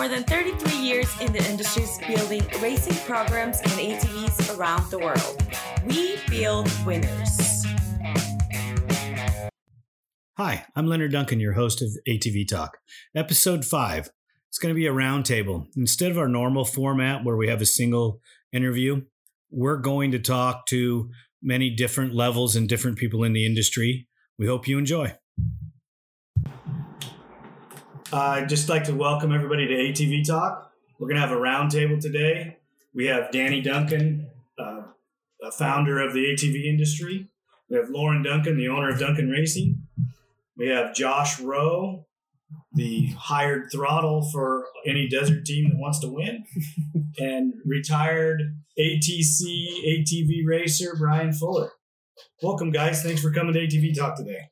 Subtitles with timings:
[0.00, 5.36] More than 33 years in the industries building racing programs and ATVs around the world.
[5.84, 7.66] We build winners.
[10.38, 12.78] Hi, I'm Leonard Duncan, your host of ATV Talk.
[13.14, 14.08] Episode 5.
[14.48, 15.66] It's going to be a roundtable.
[15.76, 18.22] Instead of our normal format where we have a single
[18.54, 19.02] interview,
[19.50, 21.10] we're going to talk to
[21.42, 24.08] many different levels and different people in the industry.
[24.38, 25.18] We hope you enjoy.
[28.12, 30.72] I'd just like to welcome everybody to ATV Talk.
[30.98, 32.56] We're going to have a roundtable today.
[32.92, 34.82] We have Danny Duncan, uh,
[35.40, 37.28] a founder of the ATV industry.
[37.68, 39.86] We have Lauren Duncan, the owner of Duncan Racing.
[40.56, 42.06] We have Josh Rowe,
[42.72, 46.44] the hired throttle for any desert team that wants to win,
[47.18, 48.42] and retired
[48.76, 51.70] ATC ATV racer Brian Fuller.
[52.42, 53.04] Welcome, guys.
[53.04, 54.48] Thanks for coming to ATV Talk today.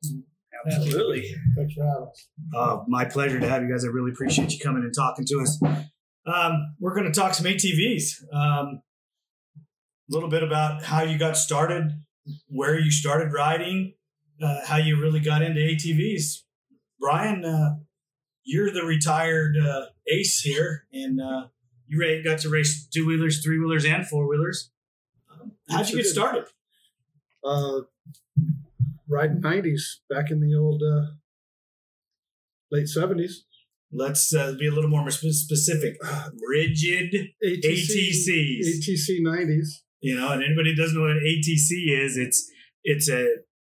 [0.67, 1.35] Absolutely.
[1.57, 2.29] Thanks for having us.
[2.55, 3.85] Uh, my pleasure to have you guys.
[3.85, 5.61] I really appreciate you coming and talking to us.
[6.27, 8.23] Um, we're going to talk some ATVs.
[8.33, 8.83] Um,
[10.11, 12.03] a little bit about how you got started,
[12.49, 13.95] where you started riding,
[14.43, 16.43] uh, how you really got into ATVs.
[17.01, 17.77] Brian, uh,
[18.45, 21.49] you're the retired uh, ace here, and uh,
[21.87, 24.71] you got to race two wheelers, three wheelers, and four wheelers.
[25.31, 26.45] Um, how'd you get started?
[29.11, 31.15] Riding 90s back in the old uh,
[32.71, 33.33] late 70s.
[33.91, 35.97] Let's uh, be a little more specific.
[36.47, 38.29] Rigid ATCs.
[38.29, 39.69] ATC 90s.
[40.01, 42.49] You know, and anybody doesn't know what an ATC is, it's
[42.85, 43.27] it's a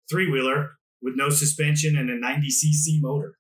[0.09, 0.71] three wheeler
[1.02, 3.36] with no suspension and a 90 cc motor.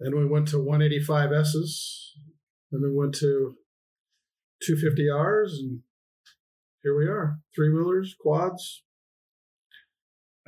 [0.00, 2.14] Then we went to 185Ss.
[2.70, 3.54] Then we went to
[4.68, 5.80] 250Rs, and
[6.82, 7.38] here we are.
[7.54, 8.82] Three wheelers, quads.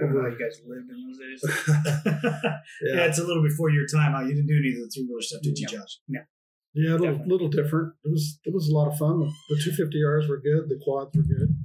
[0.03, 1.41] I how you guys lived in those days.
[1.45, 2.59] yeah.
[2.95, 4.13] Yeah, it's a little before your time.
[4.15, 4.23] Huh?
[4.23, 5.79] You didn't do any of the three wheeler stuff, did you, No.
[5.79, 5.99] Josh?
[6.09, 7.33] yeah, a little, Definitely.
[7.33, 7.95] little different.
[8.05, 9.21] It was it was a lot of fun.
[9.49, 10.69] The 250Rs were good.
[10.69, 11.57] The quads were good.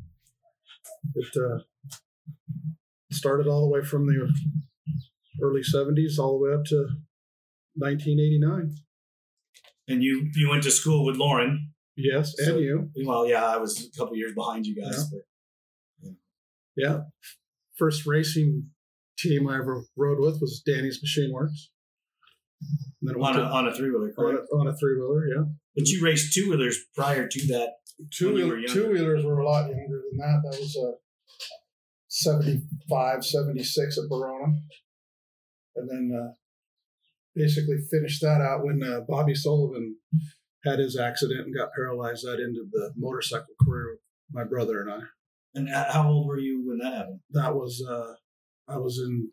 [1.16, 1.60] It uh,
[3.12, 4.28] started all the way from the
[5.42, 6.88] early 70s all the way up to
[7.76, 8.76] 1989.
[9.88, 11.72] And you you went to school with Lauren.
[11.96, 12.90] Yes, So- and you.
[13.06, 15.10] Well, yeah, I was a couple years behind you guys.
[15.10, 16.14] But
[16.76, 17.02] Yeah.
[17.78, 18.70] First racing
[19.18, 21.70] team I ever rode with was Danny's Machine Works.
[23.02, 25.28] And then on a, to- on a three wheeler, on a, on a three wheeler,
[25.28, 25.44] yeah.
[25.76, 27.70] But you raced two wheelers prior to that.
[28.14, 28.74] Two When you were wheel, younger.
[28.82, 30.42] two wheelers were a lot younger than that.
[30.52, 30.94] That was a
[32.08, 34.54] 75, 76 at Verona.
[35.76, 36.32] And then uh,
[37.36, 39.98] basically finished that out when uh, Bobby Sullivan
[40.64, 42.26] had his accident and got paralyzed.
[42.26, 44.00] That ended the motorcycle career of
[44.32, 45.00] my brother and I.
[45.56, 47.22] And how old were you when that happened?
[47.32, 48.16] That was, uh,
[48.68, 49.32] I was in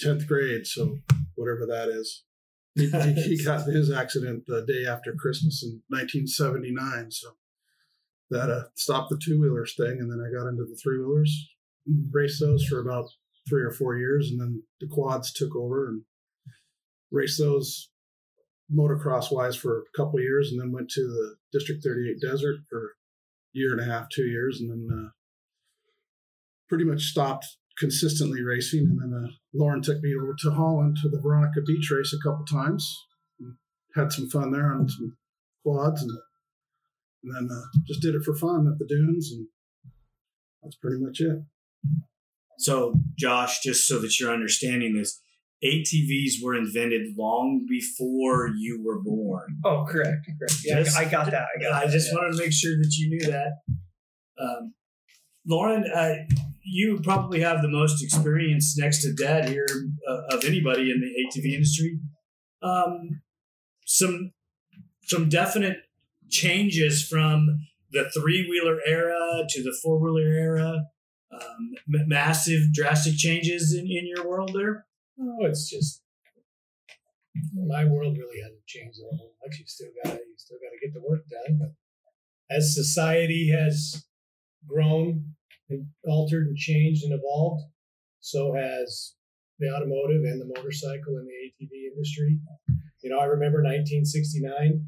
[0.00, 0.98] 10th grade, so
[1.34, 2.24] whatever that is.
[2.76, 2.88] He,
[3.36, 7.10] he, got his accident the day after Christmas in 1979.
[7.10, 7.30] So
[8.30, 9.98] that uh, stopped the two wheelers thing.
[9.98, 11.48] And then I got into the three wheelers,
[12.12, 13.10] raced those for about
[13.48, 14.30] three or four years.
[14.30, 16.02] And then the quads took over and
[17.10, 17.90] raced those
[18.72, 20.52] motocross wise for a couple of years.
[20.52, 22.92] And then went to the District 38 Desert for
[23.52, 24.60] year and a half, two years.
[24.60, 25.08] And then uh,
[26.68, 27.46] pretty much stopped
[27.78, 28.86] consistently racing.
[28.88, 32.28] And then uh, Lauren took me over to Holland to the Veronica Beach race a
[32.28, 33.06] couple times.
[33.96, 35.16] Had some fun there on some
[35.64, 36.12] quads, and,
[37.24, 39.48] and then uh, just did it for fun at the dunes, and
[40.62, 41.42] that's pretty much it.
[42.58, 45.20] So, Josh, just so that you're understanding this,
[45.62, 49.58] ATVs were invented long before you were born.
[49.64, 50.54] Oh, correct, correct.
[50.64, 51.46] Yeah, Just- I got that.
[51.54, 52.18] I got I that, just yeah.
[52.18, 53.52] wanted to make sure that you knew that.
[54.40, 54.74] Um,
[55.46, 56.14] Lauren, uh,
[56.62, 59.66] you probably have the most experience next to Dad here
[60.08, 61.98] uh, of anybody in the ATV industry.
[62.62, 63.22] Um,
[63.84, 64.32] some
[65.02, 65.78] some definite
[66.30, 70.84] changes from the three wheeler era to the four wheeler era.
[71.32, 74.84] Um, massive, drastic changes in, in your world there.
[75.20, 76.02] Oh, it's just
[77.54, 79.58] my world really hasn't changed whole much.
[79.58, 81.58] You still got you still got to get the work done.
[81.58, 84.04] But as society has
[84.66, 85.24] grown
[85.68, 87.64] and altered and changed and evolved,
[88.20, 89.14] so has
[89.58, 92.38] the automotive and the motorcycle and the ATV industry.
[93.02, 94.86] You know, I remember 1969.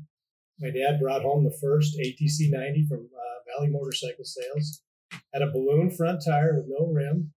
[0.61, 4.83] My dad brought home the first ATC 90 from uh, Valley Motorcycle Sales.
[5.33, 7.33] had a balloon front tire with no rim,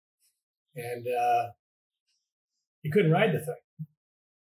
[0.76, 1.50] and uh,
[2.84, 3.88] you couldn't ride the thing.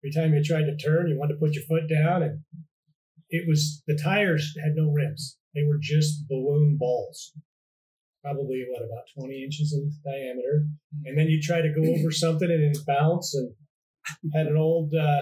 [0.03, 2.39] Every time you tried to turn, you wanted to put your foot down, and
[3.29, 5.37] it was the tires had no rims.
[5.55, 7.33] They were just balloon balls,
[8.23, 10.65] probably what about 20 inches in diameter.
[11.05, 13.35] And then you try to go over something and it bounced.
[13.35, 13.53] and
[14.33, 15.21] had an old uh,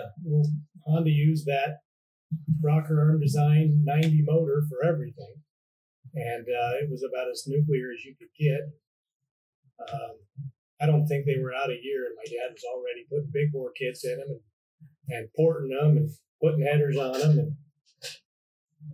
[0.85, 1.79] Honda use that
[2.61, 5.33] rocker arm design 90 motor for everything.
[6.13, 8.61] And uh, it was about as nuclear as you could get.
[9.93, 10.15] Um,
[10.81, 13.51] I don't think they were out a year, and my dad was already putting big
[13.51, 14.41] bore kits in them and,
[15.09, 16.09] and porting them and
[16.41, 17.39] putting headers on them.
[17.39, 17.55] And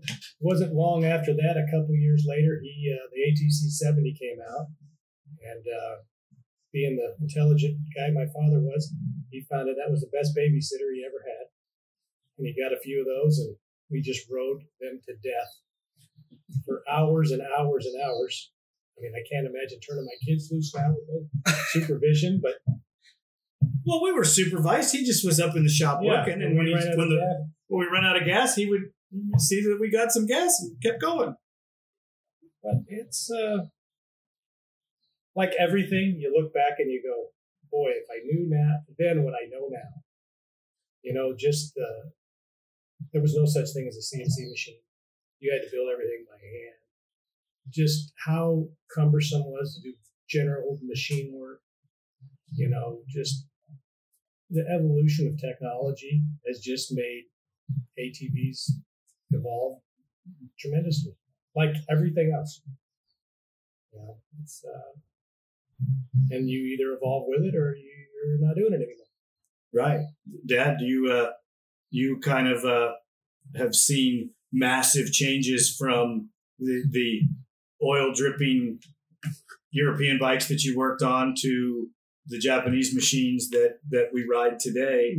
[0.09, 4.37] it wasn't long after that, a couple years later, he uh, the ATC 70 came
[4.41, 4.65] out,
[5.45, 5.95] and uh,
[6.73, 8.91] being the intelligent guy my father was,
[9.29, 11.47] he found that that was the best babysitter he ever had,
[12.37, 13.55] and he got a few of those, and
[13.91, 15.61] we just rode them to death
[16.65, 18.51] for hours and hours and hours.
[18.97, 22.55] I mean, I can't imagine turning my kids loose now with no supervision, but
[23.85, 24.93] Well, we were supervised.
[24.95, 26.97] He just was up in the shop Yeah, working, and when, we he, ran out
[26.97, 27.49] when of the gas.
[27.67, 28.81] when we ran out of gas, he would
[29.39, 31.35] see that we got some gas and kept going.
[32.63, 33.65] but it's uh,
[35.35, 36.17] like everything.
[36.19, 37.31] You look back and you go,
[37.71, 39.91] "Boy, if I knew now then what I know now."
[41.03, 42.09] You know, just uh,
[43.13, 44.81] there was no such thing as a CNC machine.
[45.39, 46.79] You had to build everything by hand.
[47.69, 49.95] Just how cumbersome it was to do
[50.29, 51.61] general machine work.
[52.53, 53.45] You know, just
[54.49, 57.23] the evolution of technology has just made
[57.99, 58.71] ATVs
[59.31, 59.79] evolve
[60.59, 61.13] tremendously,
[61.55, 62.61] like everything else.
[63.93, 64.99] Know, it's uh,
[66.31, 69.05] and you either evolve with it or you're not doing it anymore.
[69.73, 70.05] Right,
[70.45, 70.77] Dad.
[70.79, 71.31] Do you uh,
[71.91, 72.93] you kind of uh,
[73.55, 76.29] have seen massive changes from
[76.59, 77.21] the the
[77.83, 78.79] oil dripping
[79.71, 81.89] European bikes that you worked on to
[82.27, 85.17] the Japanese machines that that we ride today?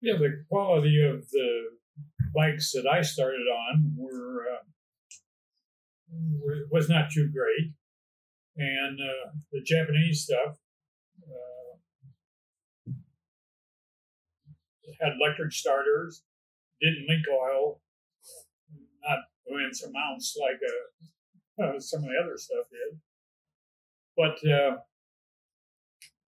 [0.00, 1.64] Yeah, the quality of the
[2.34, 4.64] bikes that I started on were, uh,
[6.42, 7.72] were was not too great,
[8.56, 10.56] and uh, the Japanese stuff
[11.22, 12.92] uh,
[15.00, 16.22] had electric starters,
[16.80, 17.80] didn't leak oil,
[19.06, 21.06] not immense amounts like uh,
[21.62, 22.98] uh, some of the other stuff did.
[24.16, 24.76] But uh,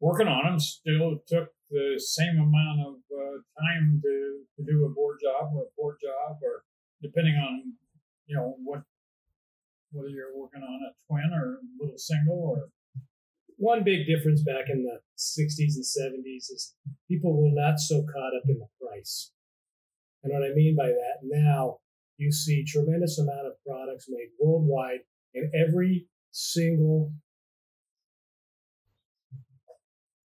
[0.01, 4.89] working on them still took the same amount of uh, time to, to do a
[4.95, 6.65] bore job or a port job, or
[7.03, 7.75] depending on
[8.27, 8.83] you know what
[9.93, 12.69] whether you're working on a twin or a little single or
[13.57, 16.75] One big difference back in the 60s and 70s is
[17.09, 19.33] people were not so caught up in the price.
[20.23, 21.79] And what I mean by that, now
[22.19, 25.01] you see tremendous amount of products made worldwide
[25.37, 27.13] in every single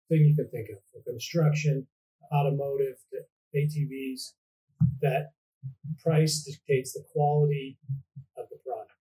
[0.10, 1.86] thing you can think of, from construction,
[2.34, 3.20] automotive, to
[3.56, 4.32] ATVs,
[5.02, 5.32] that
[6.02, 7.78] price dictates the quality
[8.38, 8.94] of the product.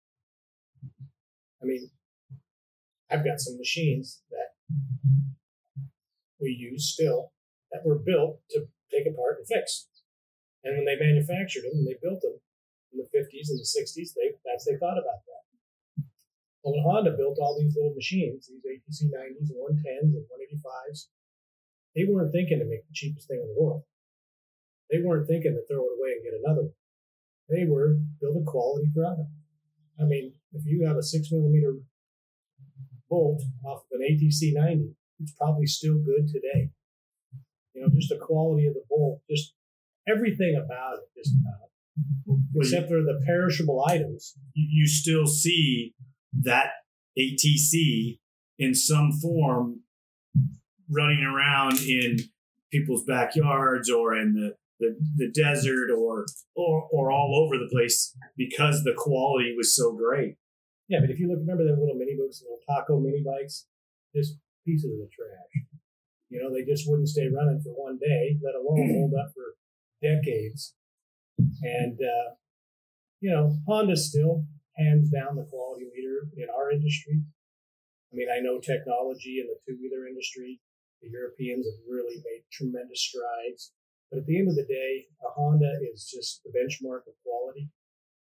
[1.62, 1.90] I mean,
[3.10, 4.76] I've got some machines that
[6.40, 7.32] we use still
[7.72, 9.86] that were built to take apart and fix.
[10.64, 12.38] And when they manufactured them and they built them
[12.92, 15.39] in the 50s and the 60s, they that's they thought about that.
[16.62, 21.06] Well, when Honda built all these little machines, these ATC 90s and 110s and 185s,
[21.96, 23.82] they weren't thinking to make the cheapest thing in the world.
[24.90, 26.74] They weren't thinking to throw it away and get another one.
[27.48, 29.30] They were build a quality product.
[30.00, 31.76] I mean, if you have a six millimeter
[33.08, 36.70] bolt off of an ATC 90, it's probably still good today.
[37.74, 39.54] You know, just the quality of the bolt, just
[40.08, 41.70] everything about it, just about,
[42.26, 44.36] Well, you- except for the perishable items.
[44.54, 45.94] you, you still see
[46.32, 46.70] that
[47.18, 48.18] ATC
[48.58, 49.80] in some form
[50.88, 52.18] running around in
[52.70, 58.16] people's backyards or in the, the, the desert or, or or all over the place
[58.36, 60.36] because the quality was so great.
[60.88, 63.66] Yeah, but if you look, remember the little mini bikes, little taco mini bikes,
[64.14, 65.64] just pieces of the trash.
[66.30, 69.54] You know, they just wouldn't stay running for one day, let alone hold up for
[70.02, 70.74] decades.
[71.38, 72.34] And uh,
[73.20, 74.44] you know, Honda's still
[74.76, 77.22] hands down the quality leader in our industry.
[78.12, 80.60] I mean, I know technology in the two wheeler industry,
[81.02, 83.72] the Europeans have really made tremendous strides.
[84.10, 87.70] But at the end of the day, a Honda is just the benchmark of quality.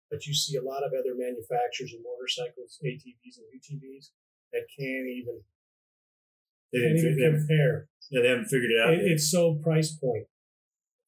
[0.10, 4.12] But you see a lot of other manufacturers of motorcycles, ATVs and UTVs
[4.54, 5.42] that can't even,
[6.72, 7.48] They can't even they haven't,
[8.12, 8.94] they haven't figured it out.
[8.94, 10.28] It, it's so price point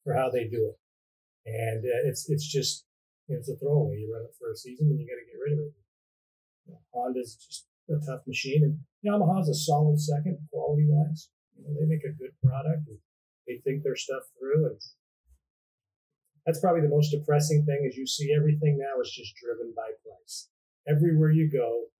[0.04, 0.78] for how they do it,
[1.48, 2.84] and uh, it's it's just
[3.28, 4.00] it's a throwaway.
[4.00, 5.74] You run it for a season and you got to get rid of it.
[6.66, 8.64] You know, Honda's just a tough machine.
[8.64, 11.28] And Yamaha's a solid second quality wise.
[11.56, 12.98] You know, they make a good product and
[13.46, 14.66] they think their stuff through.
[14.66, 14.80] And
[16.46, 19.92] that's probably the most depressing thing is you see everything now is just driven by
[20.00, 20.48] price.
[20.88, 21.92] Everywhere you go,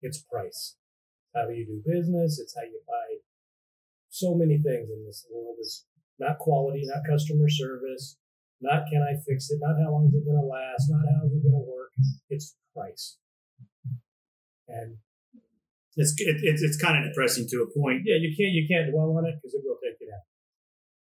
[0.00, 0.76] it's price.
[1.34, 2.40] How do you do business?
[2.40, 3.20] It's how you buy
[4.12, 5.86] so many things in this world is
[6.18, 8.18] not quality, not customer service,
[8.62, 11.26] not can I fix it, not how long is it going to last, not how
[11.26, 11.90] is it going to work.
[12.30, 13.18] It's price.
[14.70, 14.96] And
[15.98, 18.06] it's it, it's it's kind of depressing to a point.
[18.06, 20.24] Yeah, you can't you can't dwell on it because it will take you down.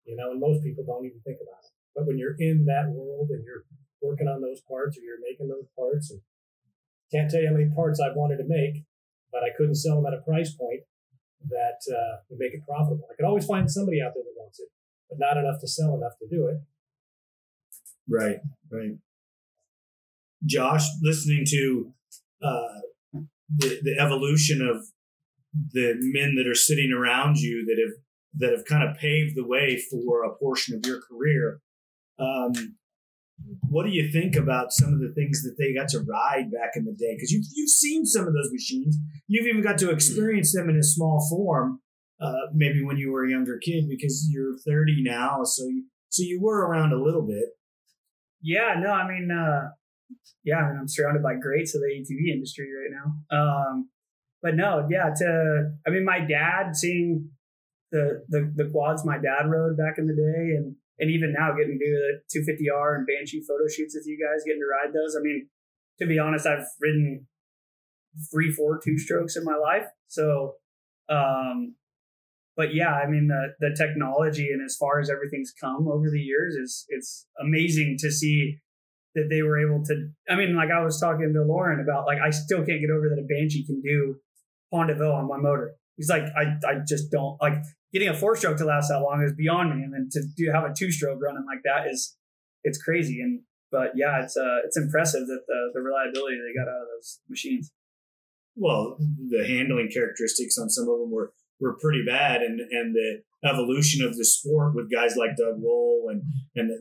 [0.05, 1.73] You know, and most people don't even think about it.
[1.97, 3.65] But when you're in that world and you're
[4.03, 6.21] working on those parts or you're making those parts, and
[7.09, 8.85] can't tell you how many parts I've wanted to make,
[9.31, 10.85] but I couldn't sell them at a price point
[11.49, 13.07] that uh, would make it profitable.
[13.09, 14.69] I could always find somebody out there that wants it,
[15.09, 16.61] but not enough to sell enough to do it.
[18.09, 18.37] Right,
[18.71, 18.97] right.
[20.45, 21.93] Josh, listening to
[22.43, 22.81] uh,
[23.57, 24.85] the, the evolution of
[25.71, 27.95] the men that are sitting around you that have
[28.37, 31.61] that have kind of paved the way for a portion of your career.
[32.19, 32.75] Um,
[33.69, 36.71] what do you think about some of the things that they got to ride back
[36.75, 37.15] in the day?
[37.15, 38.97] Because you've, you've seen some of those machines.
[39.27, 41.79] You've even got to experience them in a small form,
[42.21, 45.43] uh, maybe when you were a younger kid, because you're 30 now.
[45.43, 47.49] So you, so you were around a little bit.
[48.41, 49.69] Yeah, no, I mean, uh,
[50.43, 53.37] yeah, I mean, I'm surrounded by greats of the ATV industry right now.
[53.37, 53.89] Um,
[54.41, 57.29] but no, yeah, to I mean, my dad seeing
[57.91, 61.51] the, the the quads my dad rode back in the day, and and even now
[61.53, 64.93] getting to do the 250R and Banshee photo shoots with you guys, getting to ride
[64.93, 65.15] those.
[65.15, 65.47] I mean,
[65.99, 67.27] to be honest, I've ridden
[68.31, 70.55] three, four two strokes in my life, so.
[71.07, 71.75] Um,
[72.55, 76.21] but yeah, I mean the the technology and as far as everything's come over the
[76.21, 78.59] years is it's amazing to see
[79.15, 80.09] that they were able to.
[80.29, 83.09] I mean, like I was talking to Lauren about, like I still can't get over
[83.09, 84.17] that a Banshee can do
[84.71, 85.75] Pont on one motor.
[85.97, 87.53] He's like, I, I just don't like
[87.93, 90.51] getting a four stroke to last that long is beyond me, and then to do
[90.51, 92.15] have a two stroke running like that is
[92.63, 93.21] it's crazy.
[93.21, 96.87] And but yeah, it's uh it's impressive that the the reliability they got out of
[96.97, 97.71] those machines.
[98.57, 103.21] Well, the handling characteristics on some of them were were pretty bad, and and the
[103.47, 106.23] evolution of the sport with guys like Doug Roll and
[106.55, 106.71] and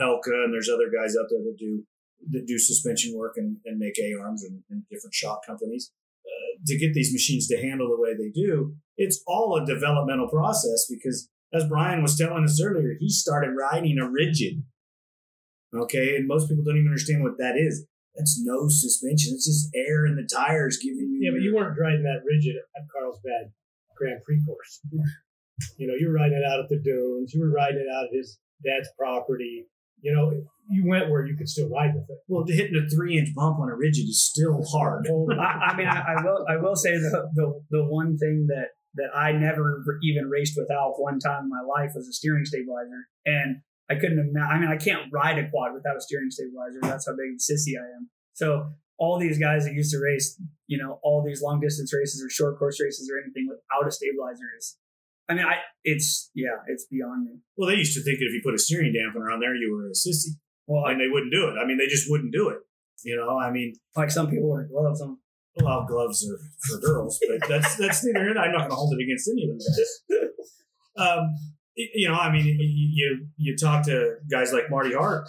[0.00, 1.84] Elka, and there's other guys out there that do
[2.30, 5.92] that do suspension work and, and make A arms and, and different shop companies
[6.24, 8.74] uh, to get these machines to handle the way they do.
[8.96, 13.98] It's all a developmental process because, as Brian was telling us earlier, he started riding
[13.98, 14.62] a rigid.
[15.74, 17.84] Okay, and most people don't even understand what that is.
[18.14, 19.34] That's no suspension.
[19.34, 21.18] It's just air in the tires giving you.
[21.20, 23.50] Yeah, but you weren't riding that rigid at Carlsbad
[23.96, 24.80] Grand Prix course.
[25.78, 27.32] You know, you were riding it out at the dunes.
[27.32, 29.66] You were riding it out at his dad's property.
[30.02, 30.32] You know,
[30.68, 32.18] you went where you could still ride with it.
[32.28, 35.06] Well, hitting a three inch bump on a rigid is still hard.
[35.38, 38.74] I, I mean, I, I, will I will say the, the the one thing that
[38.96, 43.08] that I never even raced without one time in my life was a steering stabilizer,
[43.26, 44.48] and I couldn't imagine.
[44.50, 46.80] I mean, I can't ride a quad without a steering stabilizer.
[46.82, 48.10] That's how big of a sissy I am.
[48.34, 52.22] So all these guys that used to race, you know, all these long distance races
[52.22, 54.76] or short course races or anything without a stabilizer is
[55.28, 57.38] I mean, I it's yeah, it's beyond me.
[57.56, 59.72] Well, they used to think that if you put a steering dampener on there, you
[59.74, 60.36] were a sissy.
[60.66, 61.54] Well, and they wouldn't do it.
[61.60, 62.58] I mean, they just wouldn't do it.
[63.04, 65.18] You know, I mean, like some people wear gloves on.
[65.62, 68.36] Well, gloves are for girls, but that's that's neither.
[68.38, 70.30] I'm not going to hold it against any of them
[70.96, 71.34] um,
[71.76, 75.28] you know, I mean, you you talk to guys like Marty Hart.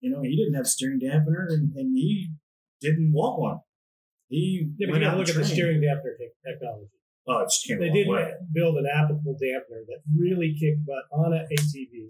[0.00, 2.30] You know, he didn't have steering dampener, and, and he
[2.84, 3.60] didn't want one.
[4.28, 6.90] He yeah, but you look at the steering dampener technology.
[7.26, 8.08] Oh, it just came They did
[8.52, 12.08] build an applicable dampener that really kicked butt on an ATV,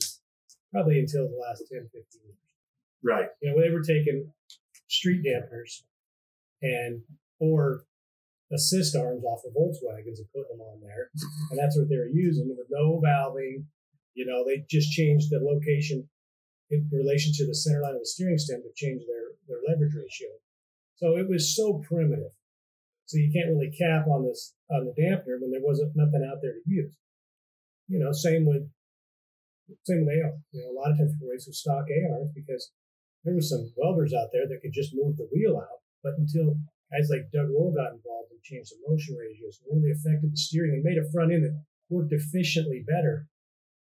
[0.73, 2.37] probably until the last 10, 15 years.
[3.03, 3.29] Right.
[3.41, 4.33] You know, they were taking
[4.89, 5.83] street dampeners
[6.63, 7.03] and
[7.39, 7.85] or
[8.53, 11.11] assist arms off of Volkswagens and putting them on there,
[11.51, 13.65] and that's what they were using with no valving.
[14.15, 16.09] You know, they just changed the location
[16.71, 19.95] in relation to the center line of the steering stem to change their their leverage
[19.95, 20.29] ratio.
[20.97, 22.33] So it was so primitive.
[23.07, 26.39] So you can't really cap on this on the dampener when there wasn't nothing out
[26.41, 26.95] there to use.
[27.89, 28.65] You know, same with
[29.85, 30.33] same with AR.
[30.53, 32.71] You know, a lot of times people race with stock ARs because
[33.25, 36.57] there were some welders out there that could just move the wheel out, but until
[36.93, 40.37] guys like Doug Roll got involved and changed the motion ratios and really affected the
[40.37, 41.57] steering and made a front end that
[41.89, 43.27] worked efficiently better,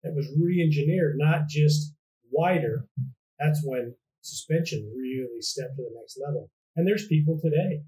[0.02, 1.94] that was re-engineered, not just
[2.30, 2.86] wider.
[3.38, 6.50] That's when suspension really stepped to the next level.
[6.76, 7.82] And there's people today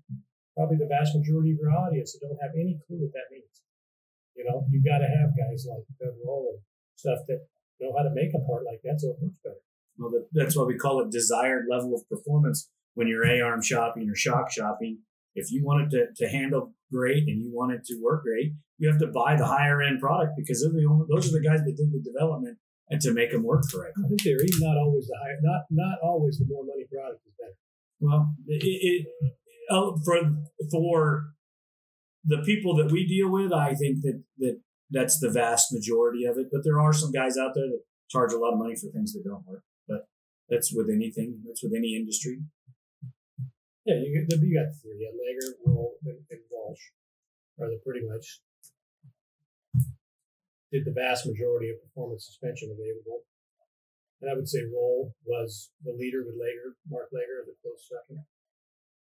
[0.56, 3.62] probably the vast majority of your audience that don't have any clue what that means.
[4.38, 5.82] You know, you've got to have guys like
[6.24, 6.62] Roll and
[6.94, 7.46] stuff that
[7.80, 9.62] know how to make a part like that so it works better.
[9.98, 14.14] Well, that's why we call it desired level of performance when you're A-arm shopping or
[14.14, 14.98] shock shopping.
[15.34, 18.54] if you want it to, to handle great and you want it to work great,
[18.78, 21.44] you have to buy the higher end product because they're the only, those are the
[21.44, 22.58] guys that did the development
[22.90, 24.04] and to make them work correctly.
[24.10, 27.54] In theory, not always the higher, not not always the more money product is better.
[28.04, 29.06] Well, it, it
[29.70, 30.20] uh, for
[30.70, 31.32] for
[32.24, 36.36] the people that we deal with, I think that that that's the vast majority of
[36.36, 36.48] it.
[36.52, 39.14] But there are some guys out there that charge a lot of money for things
[39.14, 39.64] that don't work.
[39.88, 40.06] But
[40.50, 41.40] that's with anything.
[41.46, 42.40] That's with any industry.
[43.86, 45.00] Yeah, you, you got three.
[45.00, 46.80] Laeger, Roll, and, and Walsh.
[47.60, 48.40] Are the pretty much
[50.72, 53.22] did the vast majority of performance suspension available.
[54.24, 58.24] And I would say Roll was the leader with Laeger, Mark Laeger, the close second.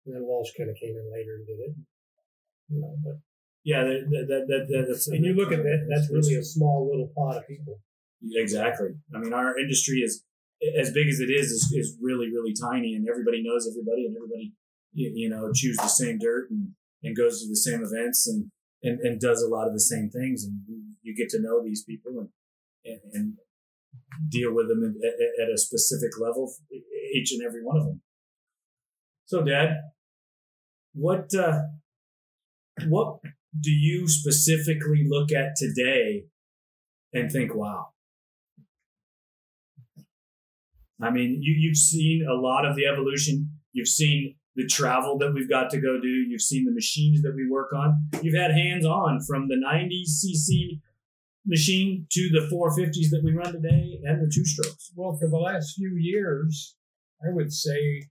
[0.04, 1.74] And then Walsh kind of came in later and did it.
[2.68, 3.24] You know, but
[3.64, 5.08] Yeah, that that that, that, that that's.
[5.08, 7.80] and you look at that, that's really a small little pot of people.
[8.20, 9.00] Exactly.
[9.14, 10.24] I mean, our industry is
[10.78, 14.16] as big as it is, is, is really, really tiny, and everybody knows everybody, and
[14.16, 14.52] everybody,
[14.92, 18.50] you, you know, chews the same dirt and, and goes to the same events and,
[18.82, 20.60] and, and does a lot of the same things, and
[21.02, 23.38] you get to know these people and, and
[24.28, 26.52] deal with them at, at a specific level,
[27.14, 28.00] each and every one of them.
[29.26, 29.76] So, Dad,
[30.92, 31.60] what uh,
[32.86, 33.18] what
[33.58, 36.24] do you specifically look at today
[37.12, 37.88] and think, wow?
[41.02, 43.50] I mean, you, you've seen a lot of the evolution.
[43.72, 46.08] You've seen the travel that we've got to go do.
[46.08, 48.08] You've seen the machines that we work on.
[48.22, 50.80] You've had hands on from the 90 cc
[51.46, 54.90] machine to the 450s that we run today and the two strokes.
[54.96, 56.76] Well, for the last few years,
[57.22, 58.04] I would say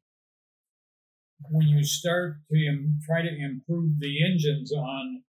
[1.49, 5.23] when you start to Im- try to improve the engines on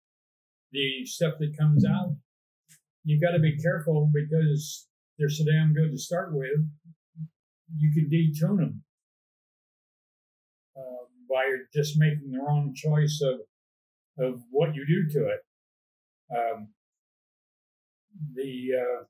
[0.72, 2.16] the stuff that comes out,
[3.04, 6.68] you've got to be careful because they're so damn good to start with.
[7.76, 8.82] You can detune them
[10.76, 13.40] uh, by just making the wrong choice of
[14.18, 15.40] of what you do to it.
[16.30, 16.68] Um,
[18.34, 19.04] the uh,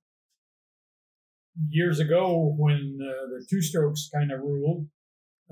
[1.68, 4.87] years ago when uh, the two strokes kind of ruled,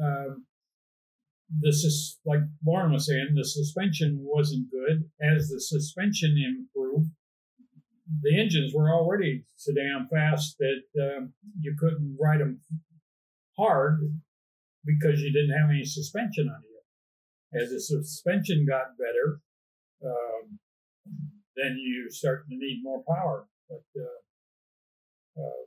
[0.03, 0.47] um,
[1.59, 5.11] this is like Lauren was saying, the suspension wasn't good.
[5.21, 7.11] As the suspension improved,
[8.23, 12.61] the engines were already so damn fast that um, you couldn't ride them
[13.59, 13.99] hard
[14.85, 17.61] because you didn't have any suspension on you.
[17.61, 19.41] As the suspension got better,
[20.05, 20.59] um,
[21.57, 23.47] then you start to need more power.
[23.71, 24.19] But uh,
[25.39, 25.63] uh,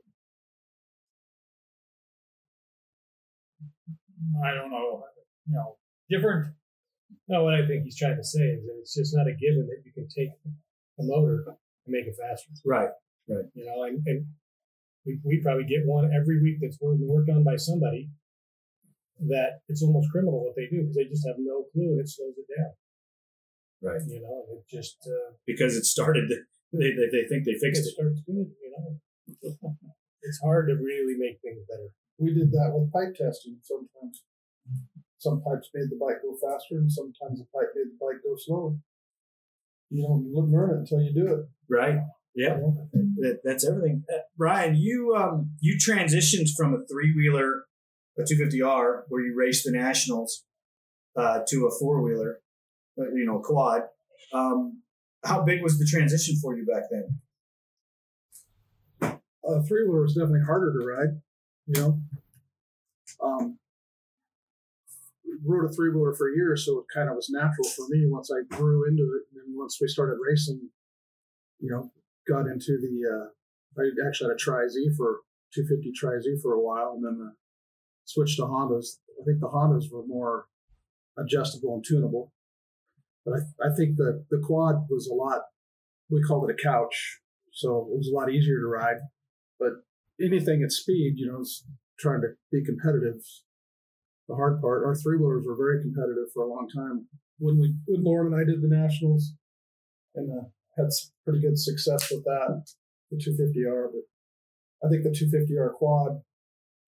[4.44, 5.04] I don't know,
[5.48, 5.76] you know,
[6.10, 6.54] different.
[7.28, 9.66] No, what I think he's trying to say is that it's just not a given
[9.66, 10.28] that you can take
[11.00, 11.56] a motor and
[11.88, 12.52] make it faster.
[12.66, 12.90] Right.
[13.28, 13.46] Right.
[13.54, 14.26] You know, and, and
[15.06, 18.10] we, we probably get one every week that's worked, worked on by somebody
[19.28, 22.08] that it's almost criminal what they do because they just have no clue and it
[22.08, 22.72] slows it down.
[23.80, 24.00] Right.
[24.06, 26.30] You know, it just uh, Because it started,
[26.78, 27.90] they, they, they think they it fixed it.
[27.90, 27.94] it.
[27.94, 28.48] starts good.
[28.50, 28.98] You know,
[30.22, 31.88] it's hard to really make things better.
[32.18, 34.22] We did that with pipe testing sometimes.
[35.18, 38.36] Some pipes made the bike go faster, and sometimes the pipe made the bike go
[38.36, 38.76] slower.
[39.90, 41.46] You don't learn it until you do it.
[41.68, 41.98] Right.
[42.34, 42.56] Yeah.
[42.58, 43.14] you?
[43.18, 44.04] That, that's everything.
[44.12, 47.64] Uh, Brian, you um you transitioned from a three wheeler,
[48.18, 50.44] a 250R, where you raced the nationals,
[51.16, 52.40] uh, to a four wheeler,
[52.98, 53.82] uh, you know, quad.
[54.32, 54.82] Um,
[55.24, 57.20] how big was the transition for you back then?
[59.46, 61.20] a three wheeler was definitely harder to ride.
[61.66, 62.00] You know,
[63.22, 63.58] um,
[65.44, 68.30] rode a three wheeler for years, so it kind of was natural for me once
[68.30, 69.38] I grew into it.
[69.38, 70.68] And once we started racing,
[71.60, 71.90] you know,
[72.28, 73.08] got into the.
[73.08, 73.28] Uh,
[73.76, 75.20] I actually had a Tri Z for
[75.54, 77.32] 250 Tri Z for a while, and then the
[78.04, 78.98] switched to Hondas.
[79.20, 80.46] I think the Hondas were more
[81.18, 82.32] adjustable and tunable.
[83.24, 85.42] But I, I think the the quad was a lot.
[86.10, 87.20] We called it a couch,
[87.52, 88.98] so it was a lot easier to ride
[89.58, 89.72] but
[90.24, 91.64] anything at speed, you know, is
[91.98, 93.20] trying to be competitive.
[94.28, 97.06] The hard part, our three wheelers were very competitive for a long time.
[97.38, 99.32] When we, when Lauren and I did the nationals,
[100.14, 100.44] and uh,
[100.76, 100.88] had
[101.24, 102.64] pretty good success with that,
[103.10, 103.88] the 250R.
[103.92, 106.22] But I think the 250R quad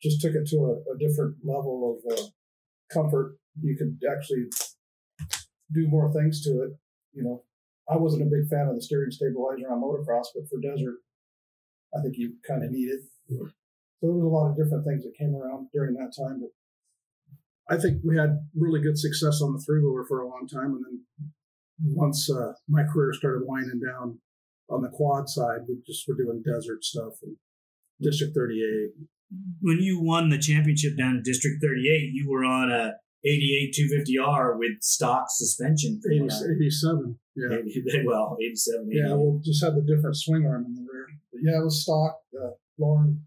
[0.02, 2.22] just took it to a, a different level of uh,
[2.92, 3.36] comfort.
[3.60, 4.46] You could actually
[5.72, 6.70] do more things to it.
[7.12, 7.42] You know,
[7.88, 10.96] I wasn't a big fan of the steering stabilizer on motocross, but for desert,
[11.96, 13.00] I think you kind of need it.
[13.28, 13.48] So
[14.02, 16.40] there was a lot of different things that came around during that time.
[16.40, 20.46] But I think we had really good success on the three wheeler for a long
[20.46, 21.32] time, and then
[21.82, 24.18] once uh, my career started winding down
[24.68, 27.36] on the quad side, we just were doing desert stuff and
[28.00, 28.90] District 38.
[29.60, 34.58] When you won the championship down in District 38, you were on a 88 250R
[34.58, 36.00] with stock suspension.
[36.00, 37.18] from 80, what I- 87.
[37.34, 37.56] Yeah.
[37.58, 38.98] 80 well, 87, 88.
[39.00, 41.06] Yeah, we'll just have the different swing arm in the rear.
[41.32, 42.20] But yeah, it was stock.
[42.32, 43.26] Uh, Lauren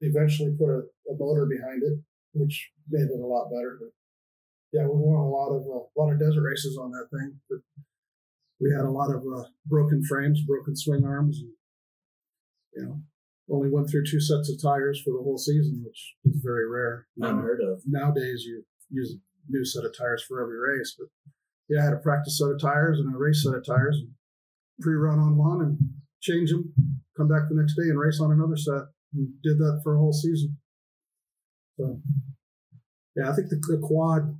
[0.00, 0.78] eventually put a,
[1.10, 1.98] a motor behind it,
[2.32, 3.78] which made it a lot better.
[3.80, 3.90] But
[4.72, 7.40] yeah, we won a lot of uh, a lot of desert races on that thing.
[7.50, 7.58] But
[8.60, 11.50] we had a lot of uh, broken frames, broken swing arms, and
[12.74, 13.00] you know,
[13.50, 17.06] only went through two sets of tires for the whole season, which is very rare.
[17.18, 17.82] Unheard of.
[17.86, 20.96] nowadays you use a new set of tires for every race.
[20.98, 21.08] But
[21.68, 24.10] yeah, I had a practice set of tires and a race set of tires, and
[24.80, 25.78] pre-run on one and
[26.20, 26.72] change them,
[27.16, 28.82] come back the next day and race on another set.
[29.14, 30.58] And did that for a whole season.
[31.78, 32.00] So
[33.14, 34.38] yeah, I think the, the quad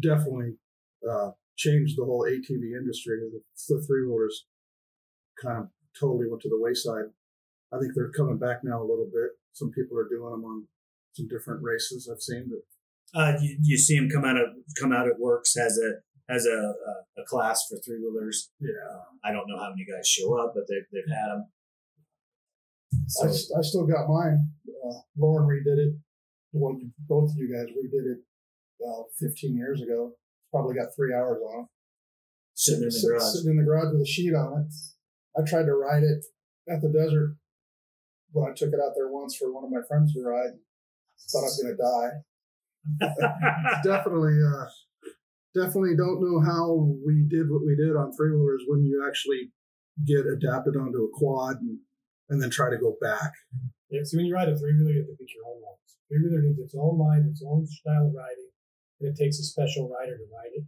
[0.00, 0.54] definitely
[1.08, 3.18] uh, changed the whole ATV industry.
[3.20, 4.46] The, the three wheelers
[5.40, 7.12] kind of totally went to the wayside.
[7.72, 9.30] I think they're coming back now a little bit.
[9.52, 10.68] Some people are doing them on
[11.14, 12.62] some different races I've seen, but
[13.18, 14.48] Uh, you, you see them come out of
[14.80, 16.00] come out at works as a
[16.32, 18.50] as a, a, a class for three wheelers.
[18.60, 18.70] yeah,
[19.24, 21.44] I don't know how many guys show up, but they've they've had them.
[23.58, 24.50] I still got mine.
[24.68, 25.94] Uh, Lauren redid it.
[26.52, 28.18] Well, you, both of you guys redid it
[28.86, 30.12] uh, 15 years ago.
[30.50, 31.68] Probably got three hours on it.
[32.54, 33.22] sitting in the garage.
[33.32, 34.74] Sitting in the garage with a sheet on it.
[35.38, 36.24] I tried to ride it
[36.68, 37.36] at the desert
[38.32, 40.54] when I took it out there once for one of my friends to ride.
[41.30, 42.12] Thought I was going to die.
[43.84, 44.66] definitely, uh,
[45.54, 49.50] definitely don't know how we did what we did on three wheelers when you actually
[50.04, 51.78] get adapted onto a quad and,
[52.28, 53.32] and then try to go back.
[53.88, 55.90] Yeah, see, when you ride a three wheeler, you have to pick your own lines.
[56.10, 58.50] Three wheeler needs its own line, its own style of riding,
[59.00, 60.66] and it takes a special rider to ride it.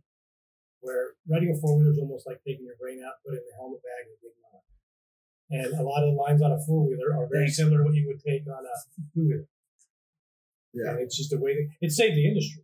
[0.81, 3.49] Where riding a four wheeler is almost like taking your brain out, put it in
[3.51, 4.63] the helmet bag, and getting on.
[5.51, 7.95] And a lot of the lines on a four wheeler are very similar to what
[7.95, 8.77] you would take on a
[9.15, 9.49] two wheeler.
[10.75, 10.91] Yeah.
[10.93, 12.63] And it's just a way that it saved the industry.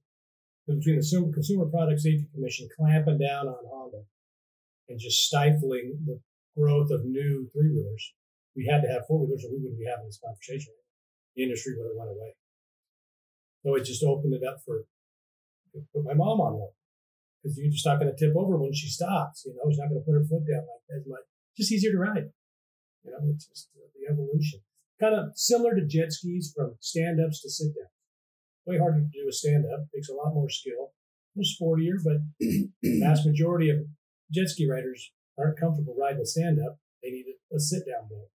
[0.67, 4.05] Between the Consumer, Consumer Product Safety Commission clamping down on Honda
[4.89, 6.21] and just stifling the
[6.57, 8.13] growth of new three wheelers,
[8.57, 10.73] we had to have four wheelers or we wouldn't be having this conversation.
[11.37, 12.37] The industry would have went away.
[13.65, 14.85] So it just opened it up for
[15.93, 16.75] put my mom on one.
[17.43, 19.45] Because you're just not going to tip over when she stops.
[19.45, 21.25] You know, she's not going to put her foot down like as much.
[21.57, 22.31] Just easier to ride.
[23.05, 24.61] You know, it's just uh, the evolution.
[25.01, 27.91] Kind of similar to jet skis from stand ups to sit down.
[28.67, 29.87] Way harder to do a stand up.
[29.95, 30.93] Takes a lot more skill.
[31.37, 32.71] A little sportier, but the
[33.03, 33.79] vast majority of
[34.33, 36.79] jet ski riders aren't comfortable riding a stand up.
[37.03, 38.31] They need a, a sit down boat.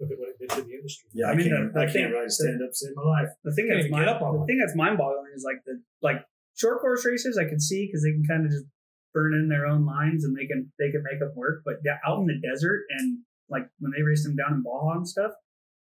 [0.00, 1.08] Look at what it did to the industry.
[1.14, 1.72] Yeah, I, I mean, can't.
[1.72, 3.28] the- I the can't ride stand up save my life.
[3.44, 4.46] The thing that's mind, up on the one.
[4.46, 6.26] thing that's mind boggling is like the like
[6.58, 8.66] short course races I can see because they can kind of just
[9.14, 11.62] burn in their own lines and they can they can make them work.
[11.64, 14.96] But yeah, out in the desert and like when they race them down in Baja
[14.96, 15.32] and stuff,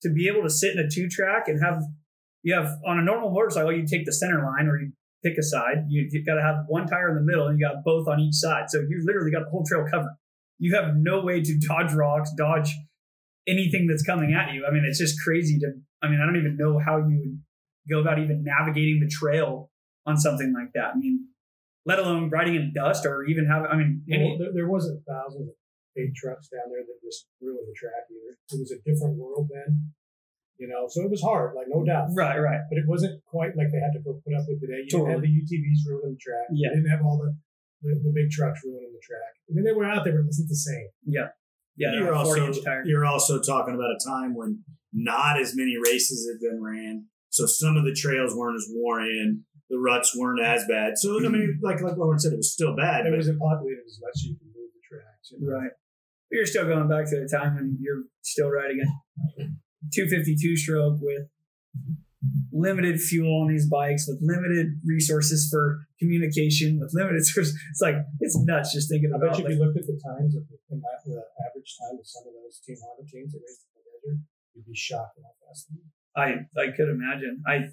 [0.01, 1.81] to be able to sit in a two track and have
[2.43, 4.91] you have on a normal motorcycle oh, you take the center line or you
[5.23, 5.85] pick a side.
[5.87, 8.19] You you got to have one tire in the middle and you got both on
[8.19, 8.65] each side.
[8.69, 10.15] So you literally got the whole trail covered.
[10.59, 12.69] You have no way to dodge rocks, dodge
[13.47, 14.65] anything that's coming at you.
[14.67, 15.71] I mean, it's just crazy to.
[16.01, 17.39] I mean, I don't even know how you would
[17.89, 19.71] go about even navigating the trail
[20.05, 20.91] on something like that.
[20.95, 21.27] I mean,
[21.85, 23.63] let alone riding in dust or even have.
[23.63, 25.55] I mean, Well, any, there, there wasn't thousands of
[25.95, 28.37] big trucks down there that just ruined the track either.
[28.53, 29.93] It was a different world then,
[30.57, 30.85] you know.
[30.89, 32.09] So it was hard, like no doubt.
[32.13, 32.61] right, right.
[32.69, 34.85] But it wasn't quite like they had to go put up with today.
[34.85, 36.47] You didn't have the UTVs ruining the track.
[36.51, 36.69] Yeah.
[36.73, 37.31] You didn't have all the,
[37.83, 39.33] the, the big trucks ruining the track.
[39.49, 40.87] I mean, they were out there, but it wasn't the same.
[41.05, 41.29] Yeah,
[41.77, 41.93] yeah.
[41.93, 42.83] you're also tire.
[42.85, 47.45] you're also talking about a time when not as many races had been ran, so
[47.45, 49.43] some of the trails weren't as worn in.
[49.69, 50.97] The ruts weren't as bad.
[50.97, 53.07] So I mean, like like Lauren said, it was still bad.
[53.07, 55.31] It wasn't populated as much, so you can move the tracks.
[55.31, 55.57] you know.
[55.57, 55.71] Right.
[56.33, 58.89] But you're still going back to the time when you're still riding a
[59.93, 61.29] 252 stroke with
[62.51, 67.21] limited fuel on these bikes, with limited resources for communication, with limited.
[67.37, 69.37] It's like it's nuts just thinking I about.
[69.37, 72.07] bet you if like, you looked at the times of the, the average time of
[72.07, 75.29] some of those Team Honda teams that raced in the desert, you'd be shocked at
[75.29, 75.85] how fast they.
[76.17, 77.43] I I could imagine.
[77.45, 77.69] I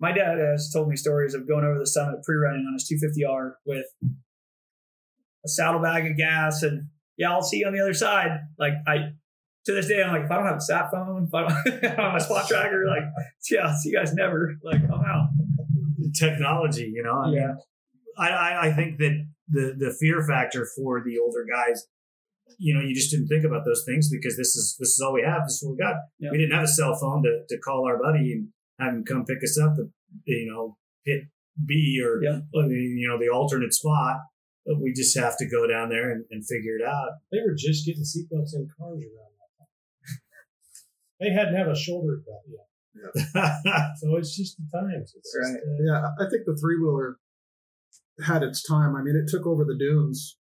[0.00, 3.60] my dad has told me stories of going over the summit pre-running on his 250R
[3.66, 3.84] with
[5.44, 8.30] a saddlebag of gas and yeah, I'll see you on the other side.
[8.58, 8.96] Like I
[9.66, 11.82] to this day, I'm like, if I don't have a sat phone, if I don't
[11.82, 13.02] have my spot tracker, like
[13.50, 14.54] yeah, I'll see you guys never.
[14.62, 15.28] Like I'm out.
[16.18, 17.18] technology, you know.
[17.18, 17.54] I mean, Yeah.
[18.18, 21.86] I, I, I think that the the fear factor for the older guys,
[22.58, 25.12] you know, you just didn't think about those things because this is this is all
[25.12, 25.42] we have.
[25.44, 25.96] This is what we got.
[26.18, 26.30] Yeah.
[26.30, 28.48] We didn't have a cell phone to, to call our buddy and
[28.80, 29.86] have him come pick us up at
[30.24, 31.24] you know hit
[31.64, 32.38] B or Yeah.
[32.58, 34.18] I mean, you know the alternate spot.
[34.66, 37.10] But we just have to go down there and, and figure it out.
[37.30, 39.70] They were just getting seatbelts in cars around that time.
[41.20, 42.66] they hadn't have a shoulder belt yet.
[44.00, 45.12] So it's just the times.
[45.14, 45.60] It's just, Right.
[45.60, 47.18] uh, Yeah, I think the three wheeler
[48.24, 48.96] had its time.
[48.96, 50.38] I mean, it took over the dunes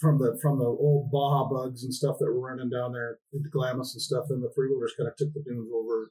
[0.00, 3.48] from the from the old Baja bugs and stuff that were running down there, the
[3.50, 4.24] Glamis and stuff.
[4.28, 6.10] Then the three wheelers kind of took the dunes over.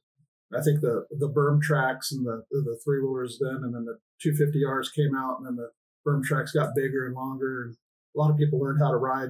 [0.53, 3.97] I think the the berm tracks and the the three wheelers then, and then the
[4.23, 5.71] 250Rs came out, and then the
[6.05, 7.75] berm tracks got bigger and longer, and
[8.15, 9.29] a lot of people learned how to ride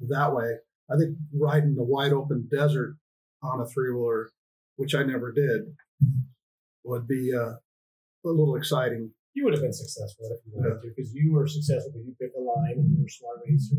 [0.00, 0.56] that way.
[0.90, 2.96] I think riding the wide open desert
[3.42, 4.30] on a three wheeler,
[4.76, 5.62] which I never did,
[6.84, 7.54] would be uh,
[8.24, 9.10] a little exciting.
[9.34, 12.36] you would have been successful if you wanted to, because you were successful you picked
[12.36, 13.76] a line and you were a smart racer.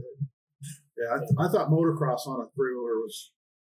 [0.98, 3.32] Yeah, I, I thought motocross on a three wheeler was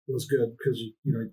[0.09, 1.31] was good because you you know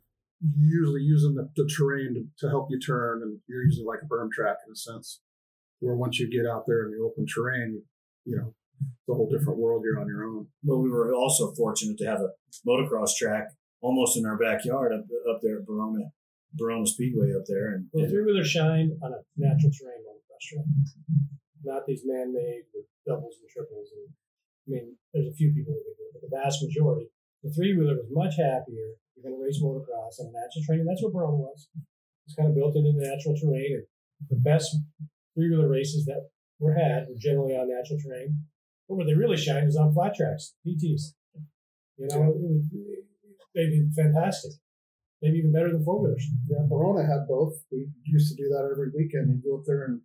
[0.55, 3.99] you're usually using the, the terrain to, to help you turn, and you're using like
[4.03, 5.21] a berm track in a sense.
[5.79, 7.83] Where once you get out there in the open terrain,
[8.25, 9.83] you know, it's a whole different world.
[9.85, 10.47] You're on your own.
[10.63, 12.29] But we were also fortunate to have a
[12.67, 13.49] motocross track
[13.81, 16.09] almost in our backyard up, up there at Verona,
[16.53, 17.73] Verona Speedway up there.
[17.73, 20.65] And, Well, three wheeler shine on a natural terrain motocross track,
[21.63, 23.89] not these man made with doubles and triples.
[23.93, 27.07] And I mean, there's a few people that do it, but the vast majority,
[27.43, 28.97] the three wheeler was much happier.
[29.15, 31.69] You're going to race motocross on a natural terrain, and that's what Verona was.
[32.25, 33.81] It's kind of built into the natural terrain.
[33.81, 33.85] And
[34.29, 34.75] the best
[35.37, 38.45] wheeler races that were had were generally on natural terrain.
[38.89, 41.13] But where they really shined is on flat tracks, TTs.
[41.97, 42.65] You know, was,
[43.53, 44.51] they'd be fantastic.
[45.21, 46.25] Maybe even better than four wheelers.
[46.47, 47.53] Yeah, Verona had both.
[47.71, 49.33] We used to do that every weekend.
[49.33, 50.01] You go up there and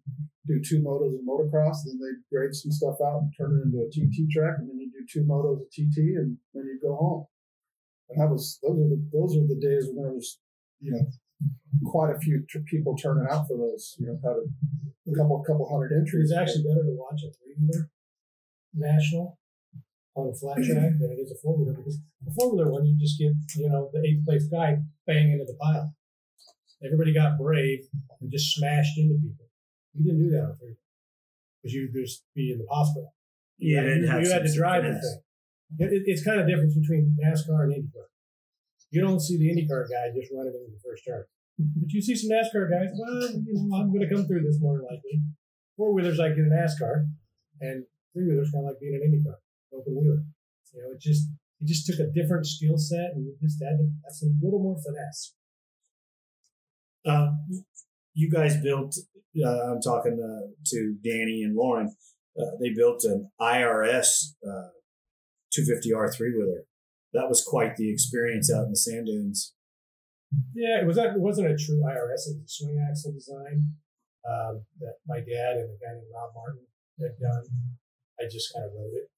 [0.47, 3.85] do two motos of motocross, then they'd grade some stuff out and turn it into
[3.85, 6.97] a TT track, and then you do two motos of TT, and then you go
[6.97, 7.27] home.
[8.09, 10.41] And that was those are the those are the days when there was
[10.81, 11.05] you know
[11.85, 13.97] quite a few t- people turning out for those.
[13.99, 16.31] You know, had a, a couple couple hundred entries.
[16.31, 17.91] It's actually better to watch a three wheeler
[18.75, 19.39] national
[20.15, 22.85] on a flat track than it is a four wheeler because a four wheeler one
[22.85, 25.95] you just get you know the eighth place guy bang into the pile.
[26.85, 27.81] Everybody got brave
[28.21, 29.47] and just smashed into people.
[29.95, 30.77] You didn't do that on three
[31.63, 33.15] because you'd just be in the hospital.
[33.59, 35.21] yeah, you, it had you had to drive the thing.
[35.79, 38.09] It, it- it's kind of difference between NASCAR and IndyCar.
[38.91, 41.25] You don't see the IndyCar guy just running into the first turn,
[41.59, 42.91] but you see some NASCAR guys.
[42.97, 45.23] Well, you know, I'm going to come through this more likely.
[45.77, 47.07] Four wheelers like in a NASCAR,
[47.61, 49.37] and three wheelers kind of like being an IndyCar,
[49.79, 50.23] open wheeler.
[50.75, 51.29] You know, it just
[51.61, 55.35] it just took a different skill set, and just had have some little more finesse.
[57.05, 57.65] Um,
[58.15, 58.97] you guys built.
[59.35, 61.95] Uh, I'm talking uh, to Danny and Lauren.
[62.39, 64.69] Uh, they built an IRS uh,
[65.57, 66.65] 250R three wheeler.
[67.13, 69.53] That was quite the experience out in the sand dunes.
[70.55, 72.29] Yeah, it was it wasn't a true IRS.
[72.29, 73.75] It was a swing axle design
[74.29, 76.67] um, that my dad and a guy named Rob Martin
[77.01, 77.45] had done.
[78.21, 79.09] I just kind of wrote it.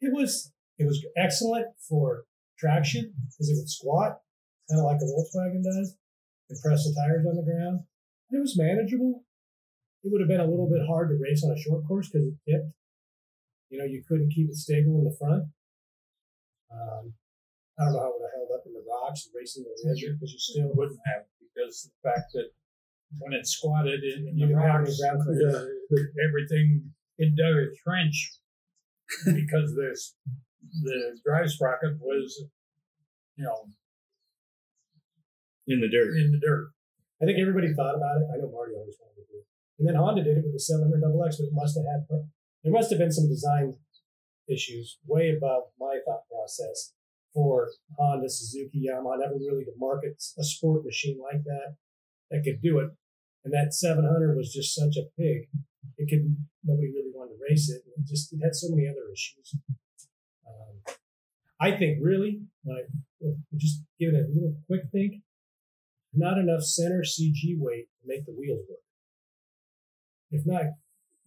[0.00, 2.24] It was it was excellent for
[2.58, 4.20] traction because it would squat
[4.68, 5.96] kind of like a Volkswagen does
[6.48, 7.80] and press the tires on the ground.
[8.30, 9.24] It was manageable.
[10.04, 12.28] It would have been a little bit hard to race on a short course because
[12.28, 12.72] it tipped.
[13.68, 15.44] You know, you couldn't keep it stable in the front.
[16.70, 17.14] Um,
[17.80, 19.72] I don't know how it would have held up in the rocks and racing the
[19.80, 22.52] desert because you still wouldn't have because the fact that
[23.18, 25.56] when it squatted in, in You the didn't have any rocks, ground clearance.
[25.56, 28.36] uh, everything it dug a trench
[29.24, 30.14] because this
[30.84, 32.44] the drive sprocket was
[33.36, 33.66] you know
[35.66, 36.16] in the dirt.
[36.16, 36.70] in the dirt.
[37.22, 38.26] I think everybody thought about it.
[38.32, 39.46] I know Marty always wanted to do it.
[39.78, 42.06] And then Honda did it with the 700 double X, but it must have had,
[42.64, 43.74] there must have been some design
[44.48, 46.92] issues way above my thought process
[47.34, 51.76] for Honda, Suzuki, Yamaha, never really to market a sport machine like that
[52.30, 52.90] that could do it.
[53.44, 55.48] And that 700 was just such a pig.
[55.96, 57.82] It could, nobody really wanted to race it.
[57.96, 59.54] It just, it had so many other issues.
[60.46, 60.94] Um,
[61.60, 62.86] I think really, like,
[63.56, 65.22] just giving it a little quick think,
[66.12, 68.80] not enough center CG weight to make the wheels work.
[70.30, 70.64] If not,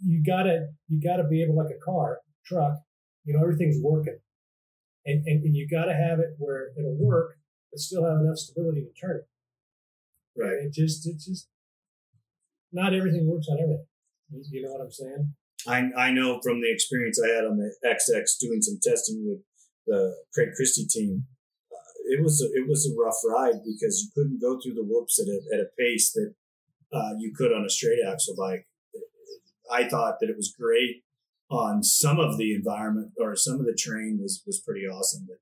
[0.03, 2.73] you gotta you gotta be able like a car, truck,
[3.25, 4.17] you know, everything's working.
[5.05, 7.37] And, and, and you gotta have it where it'll work,
[7.71, 9.27] but still have enough stability to turn it.
[10.41, 10.63] Right.
[10.65, 11.47] It just it just
[12.71, 13.85] not everything works on everything.
[14.31, 15.33] You- You know what I'm saying?
[15.67, 19.39] I, I know from the experience I had on the XX doing some testing with
[19.87, 21.25] the Craig Christie team,
[21.71, 24.83] uh, it was a, it was a rough ride because you couldn't go through the
[24.83, 26.33] whoops at a, at a pace that
[26.91, 28.67] uh, you could on a straight axle bike.
[29.71, 31.03] I thought that it was great
[31.49, 35.25] on some of the environment or some of the terrain was was pretty awesome.
[35.27, 35.38] But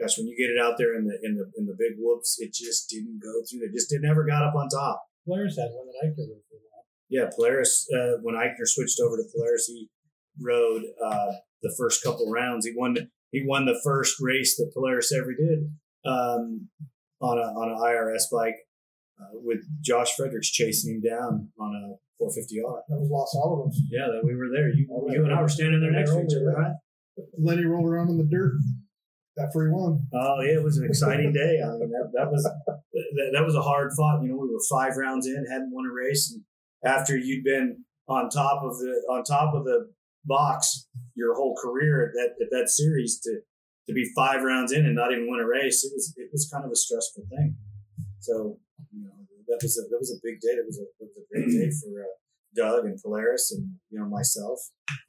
[0.00, 2.36] gosh, when you get it out there in the in the in the big whoops,
[2.38, 3.66] it just didn't go through.
[3.66, 5.02] It just it never got up on top.
[5.26, 6.86] Polaris had one that I could rode for while.
[7.08, 7.86] Yeah, Polaris.
[7.92, 9.88] Uh, when Eichner switched over to Polaris, he
[10.40, 11.32] rode uh,
[11.62, 12.66] the first couple rounds.
[12.66, 12.96] He won.
[13.30, 15.70] He won the first race that Polaris ever did
[16.06, 16.68] um,
[17.20, 18.54] on a on an IRS bike.
[19.20, 22.82] uh, with Josh Fredericks chasing him down on a 450R.
[22.88, 23.80] That was Los Alamos.
[23.90, 24.68] Yeah, that we were there.
[24.68, 26.72] You, you and I were standing there next to each other, right?
[27.38, 28.54] Lenny rolled around in the dirt
[29.38, 30.06] after he won.
[30.12, 31.60] Oh yeah, it was an exciting day.
[31.62, 34.22] I mean, that, that was that, that was a hard fought.
[34.22, 36.42] You know, we were five rounds in, hadn't won a race, and
[36.84, 39.90] after you'd been on top of the on top of the
[40.24, 43.40] box your whole career at that at that series to
[43.86, 46.48] to be five rounds in and not even win a race, it was it was
[46.52, 47.56] kind of a stressful thing.
[48.20, 48.58] So
[48.92, 49.17] you know
[49.48, 50.54] that was a that was a big day.
[50.56, 52.14] That was a that was a great day for uh,
[52.54, 54.58] Doug and Polaris and you know myself.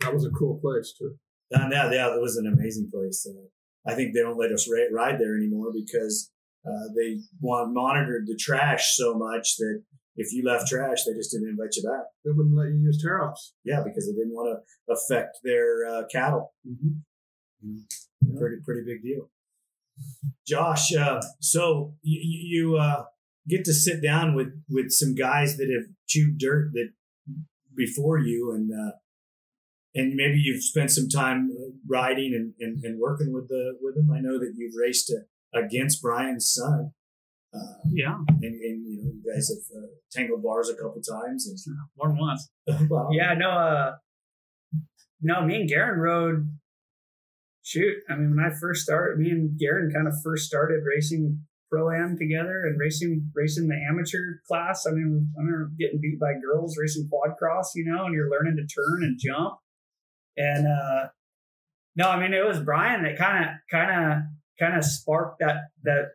[0.02, 1.16] That was a cool place too.
[1.52, 3.28] And yeah, yeah, it was an amazing place.
[3.28, 3.48] Uh,
[3.90, 6.32] I think they don't let us ra- ride there anymore because
[6.66, 9.82] uh, they want monitored the trash so much that
[10.16, 12.06] if you left trash, they just didn't invite you back.
[12.26, 13.54] They wouldn't let you use tear offs.
[13.64, 16.54] Yeah, because they didn't want to affect their uh, cattle.
[16.68, 18.38] Mm-hmm.
[18.38, 19.30] Pretty pretty big deal.
[20.48, 23.04] Josh, uh, so you, you uh,
[23.50, 26.90] get to sit down with with some guys that have chewed dirt that
[27.76, 28.92] before you, and uh,
[29.96, 31.50] and maybe you've spent some time
[31.88, 34.12] riding and, and, and working with the with them.
[34.12, 36.92] I know that you've raced uh, against Brian's son.
[37.52, 41.48] Uh, Yeah, and, and you know you guys have uh, tangled bars a couple times
[41.48, 41.58] and
[41.98, 42.48] more than once.
[42.90, 43.10] wow.
[43.12, 43.96] Yeah, no, uh,
[45.22, 46.48] no, me and Garen rode.
[47.64, 51.42] Shoot, I mean, when I first started, me and Garen kind of first started racing
[51.70, 54.86] pro am together and racing racing the amateur class.
[54.88, 58.30] I mean, I remember getting beat by girls racing quad cross, you know, and you're
[58.30, 59.60] learning to turn and jump.
[60.38, 61.10] And uh
[61.96, 64.22] no, I mean, it was Brian that kind of kind of
[64.60, 66.12] kind of sparked that that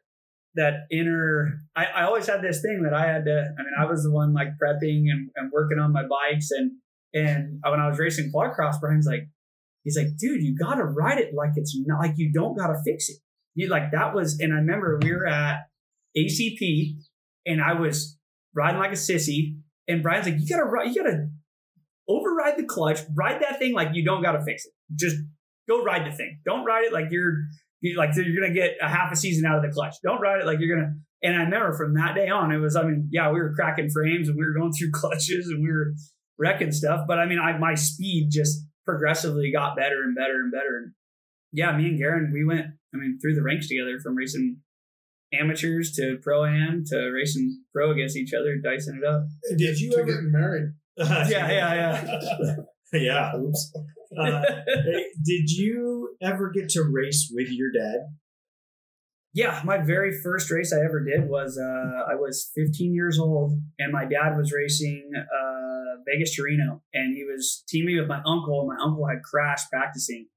[0.56, 3.86] that inner I, I always had this thing that I had to I mean I
[3.86, 6.72] was the one like prepping and, and working on my bikes and
[7.12, 9.28] and when I was racing quad cross, Brian's like
[9.84, 13.08] he's like, dude, you gotta ride it like it's not like you don't gotta fix
[13.08, 13.18] it.
[13.54, 15.66] You like that was and I remember we were at
[16.16, 16.96] ACP
[17.46, 18.18] and I was
[18.54, 21.28] riding like a sissy and Brian's like, you gotta ride you gotta
[22.08, 24.72] override the clutch, ride that thing like you don't gotta fix it.
[24.94, 25.16] Just
[25.68, 26.40] go ride the thing.
[26.44, 27.34] Don't ride it like you're
[27.80, 29.96] you like you're gonna get a half a season out of the clutch.
[30.02, 30.94] Don't ride it like you're gonna.
[31.22, 32.76] And I remember from that day on, it was.
[32.76, 35.70] I mean, yeah, we were cracking frames and we were going through clutches and we
[35.70, 35.94] were
[36.38, 37.06] wrecking stuff.
[37.06, 40.82] But I mean, I my speed just progressively got better and better and better.
[40.82, 40.92] And
[41.54, 42.66] yeah, me and Garen, we went.
[42.92, 44.58] I mean, through the ranks together from racing
[45.32, 49.26] amateurs to pro am to racing pro against each other, dicing it up.
[49.56, 50.04] Did you ever?
[50.04, 50.72] get married?
[50.96, 52.56] Yeah, yeah, yeah.
[52.92, 53.36] yeah.
[53.36, 53.72] Oops.
[54.16, 54.44] Uh,
[55.24, 57.96] did you ever get to race with your dad?
[59.32, 63.58] Yeah, my very first race I ever did was uh, I was 15 years old,
[63.80, 68.22] and my dad was racing uh, Vegas to Reno, and he was teaming with my
[68.24, 68.60] uncle.
[68.60, 70.28] And my uncle had crashed practicing,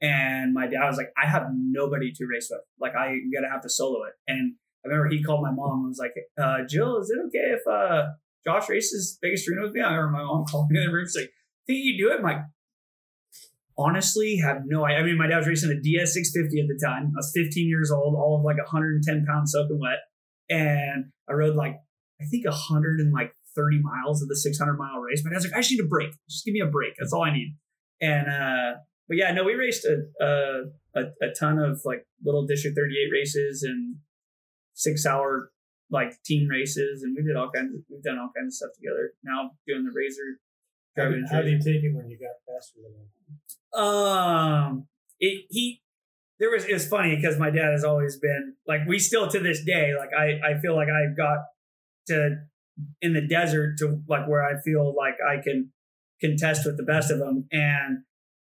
[0.00, 2.60] and my dad was like, "I have nobody to race with.
[2.80, 4.54] Like, I'm gonna have to solo it." And
[4.84, 7.66] I remember he called my mom and was like, uh, "Jill, is it okay if
[7.66, 8.06] uh,
[8.44, 10.92] Josh races Vegas to Reno with me?" I remember my mom called me in the
[10.92, 11.32] room, she's like,
[11.66, 12.42] "Think you do it?" I'm like,
[13.78, 14.98] honestly have no idea.
[14.98, 17.12] I mean, my dad was racing a DS 650 at the time.
[17.14, 20.00] I was 15 years old, all of like 110 pounds soaking wet.
[20.48, 21.76] And I rode like,
[22.20, 25.22] I think 100 and like 30 miles of the 600 mile race.
[25.24, 26.10] My dad's like, I just need a break.
[26.30, 26.94] Just give me a break.
[26.98, 27.56] That's all I need.
[28.00, 32.76] And, uh, but yeah, no, we raced a, a, a, ton of like little District
[32.76, 33.96] 38 races and
[34.74, 35.50] six hour
[35.90, 37.02] like team races.
[37.02, 39.12] And we did all kinds of, we've done all kinds of stuff together.
[39.22, 40.40] Now doing the Razor.
[40.96, 43.84] How did, how did you take it when you got faster than him?
[43.84, 44.86] Um,
[45.20, 45.82] it, he,
[46.38, 49.38] there was, it was funny because my dad has always been like, we still to
[49.38, 51.44] this day, like, I, I feel like I got
[52.08, 52.36] to
[53.00, 55.72] in the desert to like where I feel like I can
[56.20, 57.46] contest with the best of them.
[57.52, 58.04] And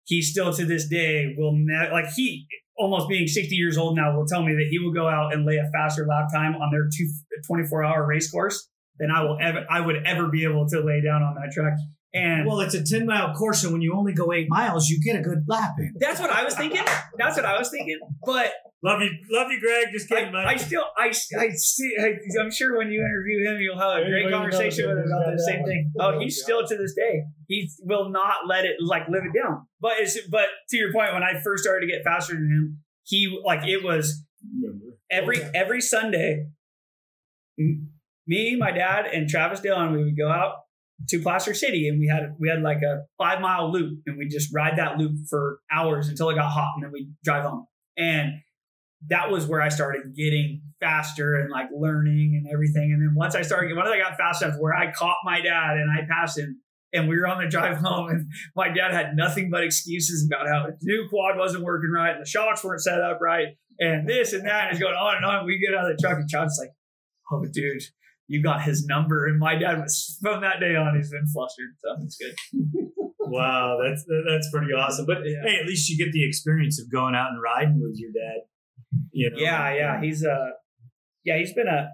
[0.08, 4.16] he still to this day will never, like, he almost being 60 years old now
[4.16, 6.72] will tell me that he will go out and lay a faster lap time on
[6.72, 7.10] their two,
[7.46, 11.02] 24 hour race course than I will ever, I would ever be able to lay
[11.02, 11.74] down on that track.
[12.14, 15.00] And Well, it's a 10 mile course, and when you only go eight miles, you
[15.04, 15.94] get a good lap in.
[16.00, 16.84] that's what I was thinking.
[17.18, 18.00] That's what I was thinking.
[18.26, 19.88] But Love you, love you, Greg.
[19.92, 20.48] Just I, kidding, buddy.
[20.48, 21.96] I still, I, I see.
[22.00, 25.32] I, I'm sure when you interview him, you'll have a great conversation with him about
[25.36, 25.92] the same thing.
[26.00, 27.24] Oh, he's still to this day.
[27.48, 29.66] He will not let it like live it down.
[29.82, 32.78] But it's but to your point, when I first started to get faster than him,
[33.04, 34.24] he like it was
[35.10, 36.46] every every Sunday.
[38.28, 40.58] Me, my dad, and Travis Dillon, we would go out
[41.10, 44.28] to Plaster City, and we had we had like a five mile loop, and we
[44.28, 47.66] just ride that loop for hours until it got hot, and then we drive home.
[47.98, 48.34] And
[49.10, 52.92] that was where I started getting faster and like learning and everything.
[52.94, 55.78] And then once I started, once I got fast enough where I caught my dad
[55.78, 56.62] and I passed him,
[56.94, 60.48] and we were on the drive home, and my dad had nothing but excuses about
[60.48, 63.48] how his new quad wasn't working right, and the shocks weren't set up right,
[63.80, 65.46] and this and that, and it's going on and on.
[65.46, 66.72] We get out of the truck, and John's like,
[67.32, 67.84] "Oh, dude."
[68.30, 69.26] you got his number.
[69.26, 71.70] And my dad was from that day on, he's been flustered.
[71.80, 72.36] So it's good.
[73.30, 75.06] Wow, that's that's pretty awesome.
[75.06, 75.42] But Yeah.
[75.46, 78.42] hey, at least you get the experience of going out and riding with your dad.
[79.12, 79.38] You know?
[79.38, 80.02] Yeah, yeah.
[80.02, 80.52] He's a
[81.24, 81.90] yeah, he's been a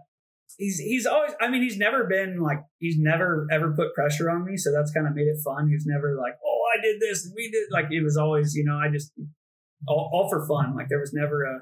[0.57, 4.45] he's he's always I mean, he's never been like he's never ever put pressure on
[4.45, 5.69] me, so that's kind of made it fun.
[5.69, 8.77] He's never like, Oh, I did this we did like it was always, you know,
[8.77, 9.11] I just
[9.87, 10.75] all, all for fun.
[10.75, 11.61] Like there was never a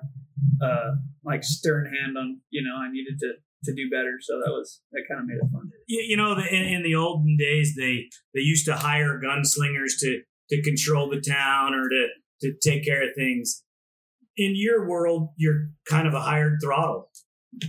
[0.64, 0.92] uh
[1.24, 4.18] like stern hand on, you know, I needed to to do better.
[4.20, 5.70] So that was that kind of made it fun.
[5.88, 10.00] you, you know, the, in, in the olden days, they they used to hire gunslingers
[10.00, 12.08] to to control the town or to
[12.42, 13.64] to take care of things.
[14.42, 17.10] In your world, you're kind of a hired throttle.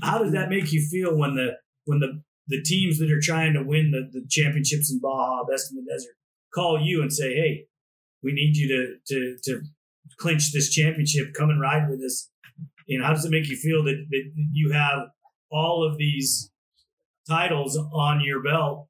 [0.03, 3.53] How does that make you feel when the when the the teams that are trying
[3.53, 6.15] to win the, the championships in Baja, Best in the Desert,
[6.55, 7.67] call you and say, "Hey,
[8.23, 9.63] we need you to to to
[10.19, 11.35] clinch this championship.
[11.35, 12.31] Come and ride with us."
[12.87, 15.09] You know, how does it make you feel that, that you have
[15.51, 16.51] all of these
[17.29, 18.89] titles on your belt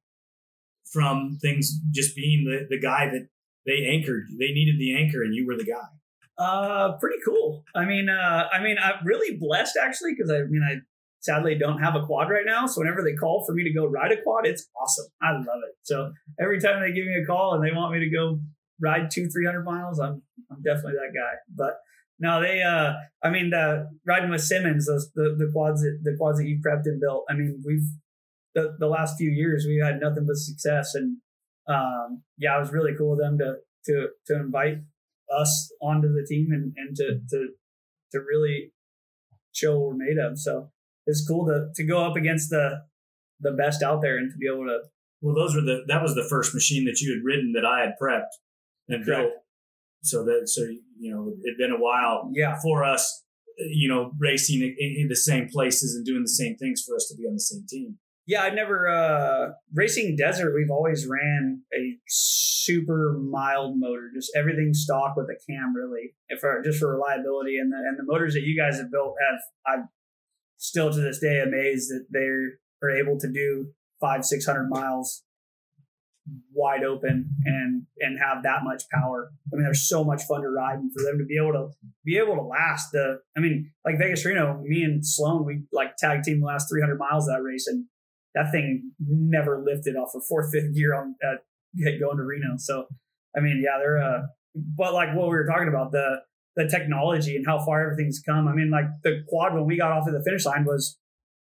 [0.91, 3.27] from things just being the, the guy that
[3.65, 4.27] they anchored.
[4.39, 5.87] They needed the anchor and you were the guy.
[6.37, 7.63] Uh, pretty cool.
[7.75, 10.77] I mean, uh, I mean, I'm really blessed actually because I mean, I
[11.21, 12.65] sadly don't have a quad right now.
[12.65, 15.05] So whenever they call for me to go ride a quad, it's awesome.
[15.21, 15.75] I love it.
[15.83, 18.39] So every time they give me a call and they want me to go
[18.81, 20.21] ride two, three hundred miles, I'm
[20.51, 21.35] I'm definitely that guy.
[21.55, 21.75] But
[22.19, 26.15] no, they, uh, I mean, the riding with Simmons, those the the quads that the
[26.17, 27.25] quads that you prepped and built.
[27.29, 27.87] I mean, we've
[28.55, 31.17] the the last few years we've had nothing but success, and
[31.67, 33.55] um, yeah, it was really cool of them to
[33.85, 34.77] to to invite
[35.33, 37.47] us onto the team and, and to, to
[38.11, 38.71] to really
[39.53, 40.37] show what we're made of.
[40.39, 40.69] So
[41.05, 42.83] it's cool to to go up against the
[43.39, 44.79] the best out there and to be able to
[45.21, 47.81] Well, those were the that was the first machine that you had ridden that I
[47.81, 48.33] had prepped
[48.87, 49.21] and Correct.
[49.21, 49.33] built.
[50.03, 53.23] So that so you know it'd been a while yeah for us,
[53.57, 57.07] you know, racing in, in the same places and doing the same things for us
[57.09, 57.97] to be on the same team.
[58.27, 64.73] Yeah I've never uh racing desert we've always ran a super mild motor just everything
[64.73, 68.33] stock with a cam really if for just for reliability and the and the motors
[68.33, 69.89] that you guys have built have I'm
[70.57, 75.23] still to this day amazed that they are able to do five six hundred miles
[76.53, 79.31] wide open and and have that much power.
[79.51, 81.69] I mean, they're so much fun to ride, and for them to be able to
[82.05, 83.19] be able to last the.
[83.37, 86.97] I mean, like Vegas Reno, me and Sloan, we like tag team the last 300
[86.97, 87.85] miles that race, and
[88.35, 91.39] that thing never lifted off of fourth, fifth gear on at
[91.77, 92.55] get going to Reno.
[92.57, 92.85] So,
[93.35, 94.01] I mean, yeah, they're.
[94.01, 94.21] uh
[94.55, 96.21] But like what we were talking about the
[96.55, 98.47] the technology and how far everything's come.
[98.47, 100.99] I mean, like the quad when we got off of the finish line was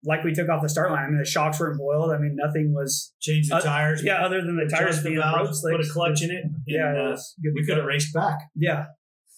[0.03, 1.05] like we took off the start line.
[1.05, 2.11] I mean, the shocks weren't boiled.
[2.11, 4.03] I mean, nothing was changed the Uh, tires.
[4.03, 6.43] yeah, other than the tires adjust the being valve, road put a clutch in it.
[6.43, 8.38] and, Yeah, it uh, was we could have raced back.
[8.55, 8.86] Yeah.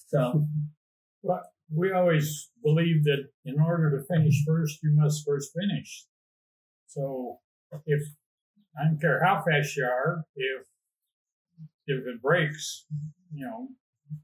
[0.07, 0.47] So
[1.75, 6.05] we always believe that in order to finish first, you must first finish.
[6.93, 7.39] So
[7.85, 8.01] if
[8.79, 10.67] I don't care how fast you are, if
[11.85, 12.85] if it breaks,
[13.33, 13.67] you know,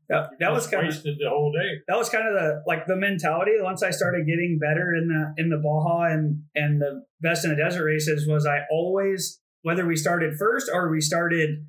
[0.07, 1.81] that, that was kind of wasted the whole day.
[1.87, 3.51] that was kind of the like the mentality.
[3.59, 7.51] Once I started getting better in the in the Baja and and the best in
[7.51, 11.65] the desert races, was I always whether we started first or we started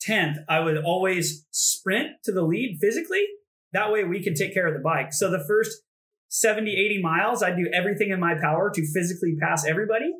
[0.00, 3.24] tenth, I would always sprint to the lead physically.
[3.72, 5.12] That way we could take care of the bike.
[5.12, 5.82] So the first
[6.28, 10.12] 70, 80 miles, I'd do everything in my power to physically pass everybody.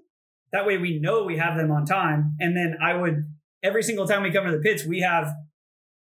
[0.54, 2.36] That way we know we have them on time.
[2.38, 3.24] And then I would
[3.64, 5.32] every single time we come to the pits, we have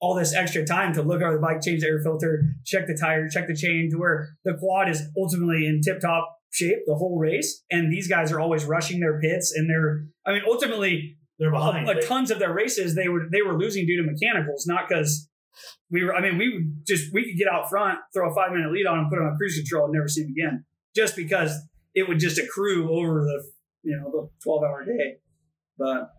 [0.02, 2.98] all this extra time to look over the bike, change the air filter, check the
[3.00, 6.96] tire, check the chain, to where the quad is ultimately in tip top shape the
[6.96, 7.64] whole race.
[7.72, 11.88] And these guys are always rushing their pits, and they're, I mean, ultimately, They're behind.
[11.88, 15.30] like tons of their races they were they were losing due to mechanicals, not because
[15.90, 16.14] we were.
[16.14, 18.88] I mean, we would just we could get out front, throw a five minute lead
[18.88, 21.58] on, and put them on cruise control, and never see them again, just because
[21.96, 23.53] it would just accrue over the
[23.84, 25.18] you know the twelve hour day.
[25.78, 26.14] But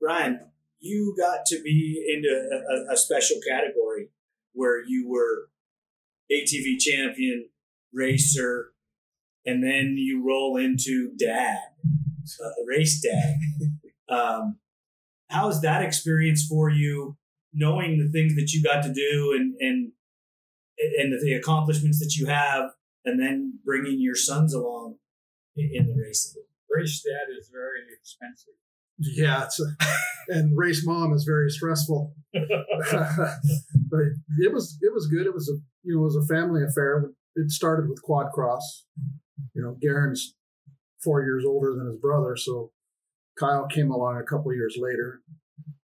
[0.00, 0.40] Ryan,
[0.80, 4.08] you got to be into a, a, special category
[4.52, 5.48] where you were
[6.30, 7.48] ATV champion,
[7.92, 8.72] racer,
[9.46, 11.58] and then you roll into dad,
[12.44, 13.36] uh, race dad.
[14.08, 14.58] Um,
[15.62, 17.16] that experience for you,
[17.54, 19.92] knowing the things that you got to do and and
[20.98, 22.72] and the accomplishments that you have,
[23.06, 24.96] and then bringing your sons along
[25.56, 26.42] in, the racing?
[26.70, 28.54] Race dad is very expensive.
[28.98, 29.60] Yeah, it's
[30.28, 32.14] and race mom is very stressful.
[32.32, 34.00] but
[34.38, 35.26] it was it was good.
[35.26, 37.10] It was a you know it was a family affair.
[37.34, 38.84] It started with quad cross.
[39.54, 40.34] You know, Garen's
[41.02, 42.70] four years older than his brother, so
[43.38, 45.20] Kyle came along a couple years later,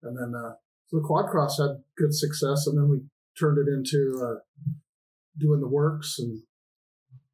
[0.03, 0.53] and then uh,
[0.87, 3.01] so the quad cross had good success, and then we
[3.37, 4.39] turned it into uh,
[5.37, 6.41] doing the WORCS, and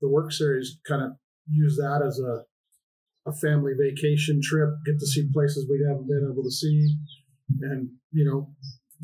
[0.02, 1.12] the work series kind of
[1.50, 2.44] used that as a
[3.26, 6.98] a family vacation trip, get to see places we haven't been able to see,
[7.62, 8.50] and you know,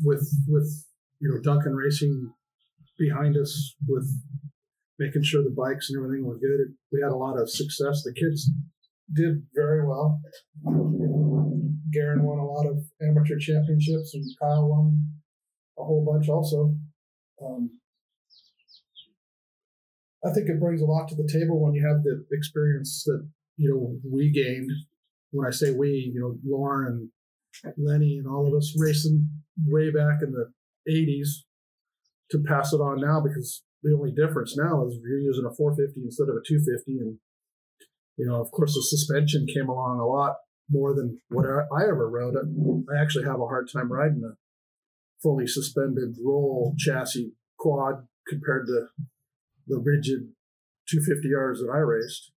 [0.04, 0.84] with with
[1.20, 2.32] you know Duncan Racing
[2.98, 4.06] behind us with
[4.98, 6.74] making sure the bikes and everything were good.
[6.92, 8.02] We had a lot of success.
[8.04, 8.50] The kids
[9.14, 10.20] did very well.
[11.92, 15.00] Garen won a lot of amateur championships, and Kyle won
[15.78, 16.76] a whole bunch also.
[17.42, 17.79] Um,
[20.24, 23.26] I think it brings a lot to the table when you have the experience that
[23.56, 24.70] you know we gained.
[25.32, 27.10] When I say we, you know, Lauren
[27.64, 29.28] and Lenny and all of us racing
[29.66, 30.52] way back in the
[30.90, 31.44] '80s
[32.30, 36.02] to pass it on now because the only difference now is you're using a 450
[36.04, 37.18] instead of a 250 and
[38.16, 40.36] you know of course the suspension came along a lot
[40.70, 44.36] more than what i ever rode i actually have a hard time riding a
[45.22, 48.86] fully suspended roll chassis quad compared to
[49.70, 50.28] the rigid
[50.92, 52.32] 250Rs that i raced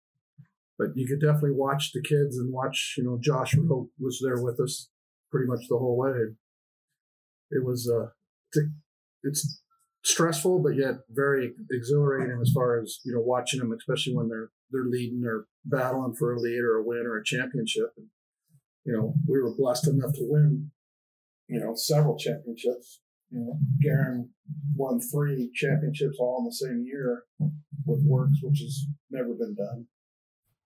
[0.78, 3.56] but you could definitely watch the kids and watch you know josh
[4.00, 4.90] was there with us
[5.32, 6.36] pretty much the whole way
[7.52, 8.08] it was uh
[9.24, 9.62] it's
[10.04, 14.52] stressful, but yet very exhilarating as far as you know watching them, especially when they're
[14.72, 17.94] they're leading or battling for a lead or a win or a championship.
[17.98, 18.08] And,
[18.86, 20.72] you know, we were blessed enough to win,
[21.48, 23.00] you know, several championships.
[23.34, 24.30] You know, Garen
[24.76, 27.24] won three championships all in the same year
[27.86, 29.88] with WORCS, which has never been done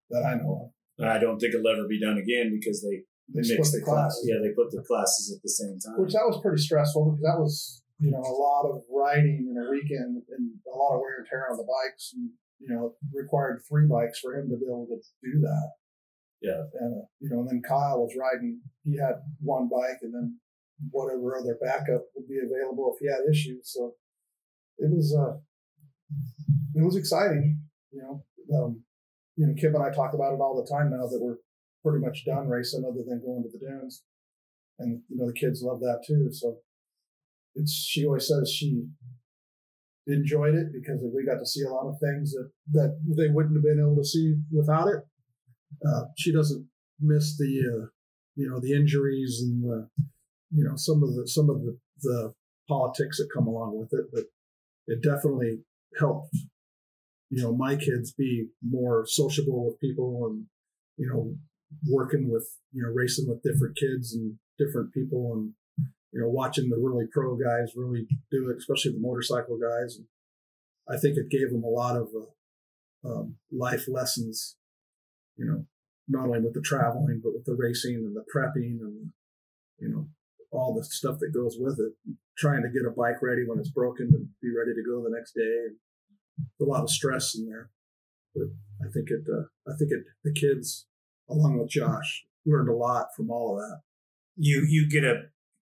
[0.10, 1.06] that I know of.
[1.06, 4.28] I don't think it'll ever be done again because they, they, they mix the classes.
[4.28, 6.02] Yeah, they put the classes at the same time.
[6.02, 9.58] Which that was pretty stressful because that was you know, a lot of riding in
[9.58, 12.12] a weekend and a lot of wear and tear on the bikes.
[12.14, 15.72] And, you know, required three bikes for him to be able to do that.
[16.42, 16.62] Yeah.
[16.80, 20.38] And, uh, you know, and then Kyle was riding, he had one bike and then
[20.92, 23.74] whatever other backup would be available if he had issues.
[23.74, 23.94] So
[24.78, 25.38] it was, uh,
[26.76, 27.60] it was exciting,
[27.92, 28.24] you know,
[28.58, 28.84] um,
[29.36, 31.38] you know, Kim and I talk about it all the time now that we're
[31.84, 34.04] pretty much done racing other than going to the dunes.
[34.80, 36.30] And, you know, the kids love that too.
[36.32, 36.58] So
[37.56, 38.86] it's she always says she
[40.08, 43.56] enjoyed it because we got to see a lot of things that that they wouldn't
[43.56, 45.04] have been able to see without it.
[45.86, 46.68] Uh, she doesn't
[47.00, 47.86] miss the uh,
[48.36, 49.90] you know the injuries and the
[50.52, 52.34] you know some of the some of the, the
[52.68, 54.26] politics that come along with it, but
[54.88, 55.60] it definitely
[56.00, 56.36] helped
[57.30, 60.46] you know my kids be more sociable with people and
[60.98, 61.36] you know
[61.90, 65.54] working with you know racing with different kids and different people and
[66.18, 69.98] you know, watching the really pro guys really do it, especially the motorcycle guys.
[69.98, 70.08] And
[70.90, 74.56] I think it gave them a lot of uh, um, life lessons,
[75.36, 75.66] you know,
[76.08, 79.12] not only with the traveling, but with the racing and the prepping and,
[79.80, 80.08] you know,
[80.52, 81.94] all the stuff that goes with it.
[82.38, 85.16] Trying to get a bike ready when it's broken to be ready to go the
[85.16, 85.74] next day.
[86.62, 87.72] A lot of stress in there.
[88.36, 88.50] But
[88.88, 90.86] I think it, uh, I think it, the kids,
[91.30, 93.82] along with Josh, learned a lot from all of that.
[94.36, 95.24] You, you get a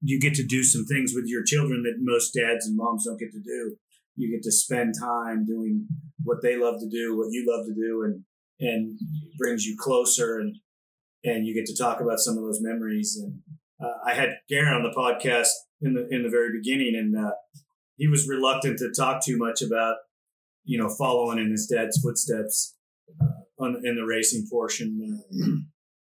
[0.03, 3.19] you get to do some things with your children that most dads and moms don't
[3.19, 3.77] get to do.
[4.17, 5.87] You get to spend time doing
[6.23, 8.25] what they love to do, what you love to do, and
[8.59, 8.99] and
[9.39, 10.57] brings you closer, and
[11.25, 13.19] and you get to talk about some of those memories.
[13.23, 13.41] And
[13.81, 15.49] I had Garen on the podcast
[15.81, 17.33] in the in the very beginning, and uh,
[17.97, 19.97] he was reluctant to talk too much about
[20.65, 22.75] you know following in his dad's footsteps
[23.21, 25.23] uh, on, in the racing portion,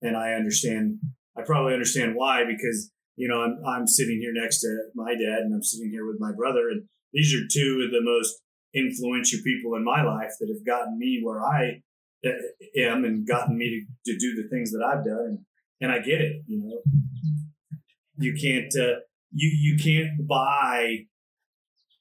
[0.02, 1.00] and I understand.
[1.38, 2.92] I probably understand why because
[3.22, 6.18] you know, I'm, I'm sitting here next to my dad and I'm sitting here with
[6.20, 6.70] my brother.
[6.70, 8.42] And these are two of the most
[8.74, 11.84] influential people in my life that have gotten me where I
[12.26, 12.32] uh,
[12.78, 15.20] am and gotten me to, to do the things that I've done.
[15.20, 15.40] And,
[15.82, 16.82] and I get it, you know,
[18.22, 19.00] you can't, uh,
[19.32, 21.06] you, you can't buy,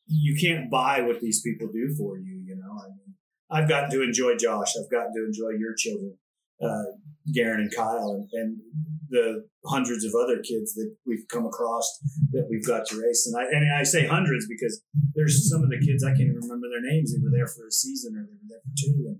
[0.06, 3.14] you can't buy what these people do for you, you know, I mean,
[3.50, 4.74] I've gotten to enjoy Josh.
[4.78, 6.16] I've gotten to enjoy your children,
[6.62, 6.94] uh,
[7.34, 8.60] Garen and Kyle, and, and
[9.08, 11.98] the hundreds of other kids that we've come across
[12.30, 13.26] that we've got to race.
[13.26, 14.80] And I, and I say hundreds because
[15.14, 17.12] there's some of the kids, I can't even remember their names.
[17.12, 19.04] They were there for a season or they were there for two.
[19.08, 19.18] And,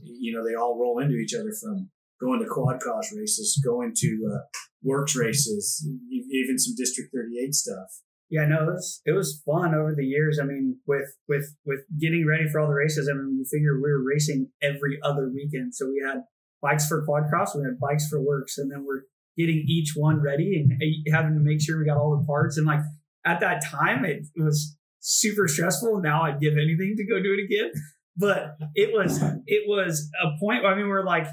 [0.00, 1.90] you know, they all roll into each other from
[2.22, 4.38] going to quad cross races, going to uh,
[4.84, 5.86] WORCS races,
[6.30, 7.88] even some District 38 stuff.
[8.30, 10.38] Yeah, no, it was, it was fun over the years.
[10.40, 13.74] I mean, with with with getting ready for all the races, I mean, you figure
[13.74, 15.74] we were racing every other weekend.
[15.74, 16.22] So we had
[16.62, 19.02] bikes for quad cross, we had bikes for WORCS, and then we're
[19.36, 20.72] getting each one ready and
[21.12, 22.56] having to make sure we got all the parts.
[22.56, 22.80] And like
[23.26, 26.00] at that time, it, it was super stressful.
[26.00, 27.72] Now I'd give anything to go do it again.
[28.16, 30.66] But it was it was a point.
[30.66, 31.26] I mean, we're like,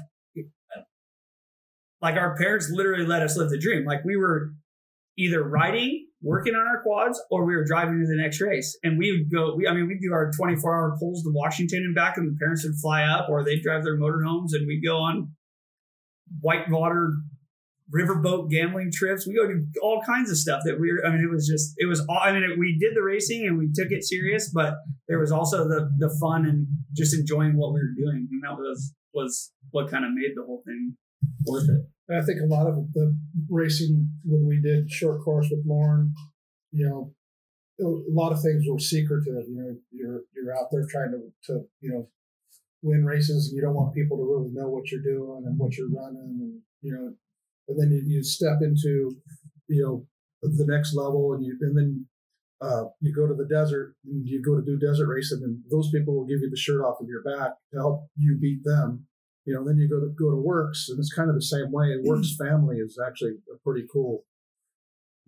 [2.02, 3.84] like our parents literally let us live the dream.
[3.84, 4.52] Like we were
[5.18, 8.78] either riding, working on our quads, or we were driving to the next race.
[8.82, 9.54] And we would go.
[9.54, 12.38] We, I mean, we'd do our 24 hour pulls to Washington and back, and the
[12.38, 15.32] parents would fly up, or they'd drive their motorhomes, and we'd go on
[16.40, 17.12] whitewater
[17.94, 19.26] riverboat gambling trips.
[19.26, 21.74] We go to all kinds of stuff that we were, I mean, it was just,
[21.76, 24.74] it was all, I mean, we did the racing and we took it serious, but
[25.08, 28.28] there was also the, the fun and just enjoying what we were doing.
[28.30, 30.96] And that was, was what kind of made the whole thing
[31.44, 31.86] worth it.
[32.12, 33.16] I think a lot of the
[33.48, 36.12] racing when we did short course with Lauren,
[36.72, 37.12] you know,
[37.80, 39.48] a lot of things were secretive.
[39.48, 42.08] You know, you're you're out there trying to to you know
[42.82, 45.76] win races, and you don't want people to really know what you're doing and what
[45.76, 47.14] you're running, and you know,
[47.68, 49.16] and then you, you step into
[49.68, 50.06] you know
[50.42, 52.06] the next level, and you and then
[52.60, 55.90] uh, you go to the desert and you go to do desert racing, and those
[55.90, 59.06] people will give you the shirt off of your back to help you beat them.
[59.44, 61.72] You know, then you go to go to WORCS, and it's kind of the same
[61.72, 61.96] way.
[62.02, 62.46] Works mm-hmm.
[62.46, 64.24] family is actually a pretty cool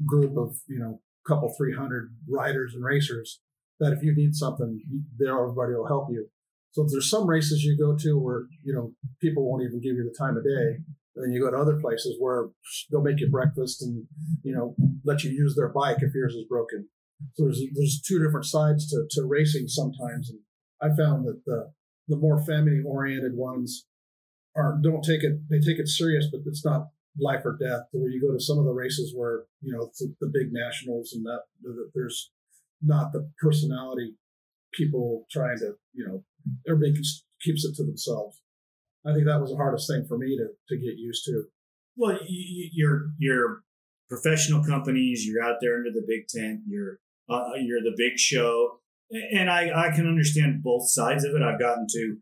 [0.06, 3.40] group of you know couple 300 riders and racers
[3.78, 4.80] that if you need something,
[5.18, 6.28] there everybody will help you.
[6.72, 10.04] So there's some races you go to where you know people won't even give you
[10.04, 10.78] the time of day.
[11.14, 12.48] And then you go to other places where
[12.90, 14.06] they'll make you breakfast and
[14.42, 16.88] you know let you use their bike if yours is broken.
[17.34, 20.40] So there's there's two different sides to, to racing sometimes, and
[20.80, 21.72] I found that the
[22.08, 23.86] the more family oriented ones
[24.56, 26.88] are don't take it they take it serious, but it's not
[27.18, 27.82] life or death.
[27.92, 31.12] Where you go to some of the races where you know the, the big nationals
[31.12, 31.40] and that,
[31.94, 32.30] there's
[32.82, 34.14] not the personality
[34.72, 36.24] people trying to you know
[36.68, 36.94] everybody
[37.40, 38.40] keeps it to themselves.
[39.06, 41.44] I think that was the hardest thing for me to to get used to.
[41.96, 43.62] Well, you're you're
[44.08, 45.26] professional companies.
[45.26, 46.60] You're out there under the big tent.
[46.66, 46.98] You're
[47.28, 48.80] uh, you're the big show,
[49.32, 51.42] and I I can understand both sides of it.
[51.42, 52.16] I've gotten to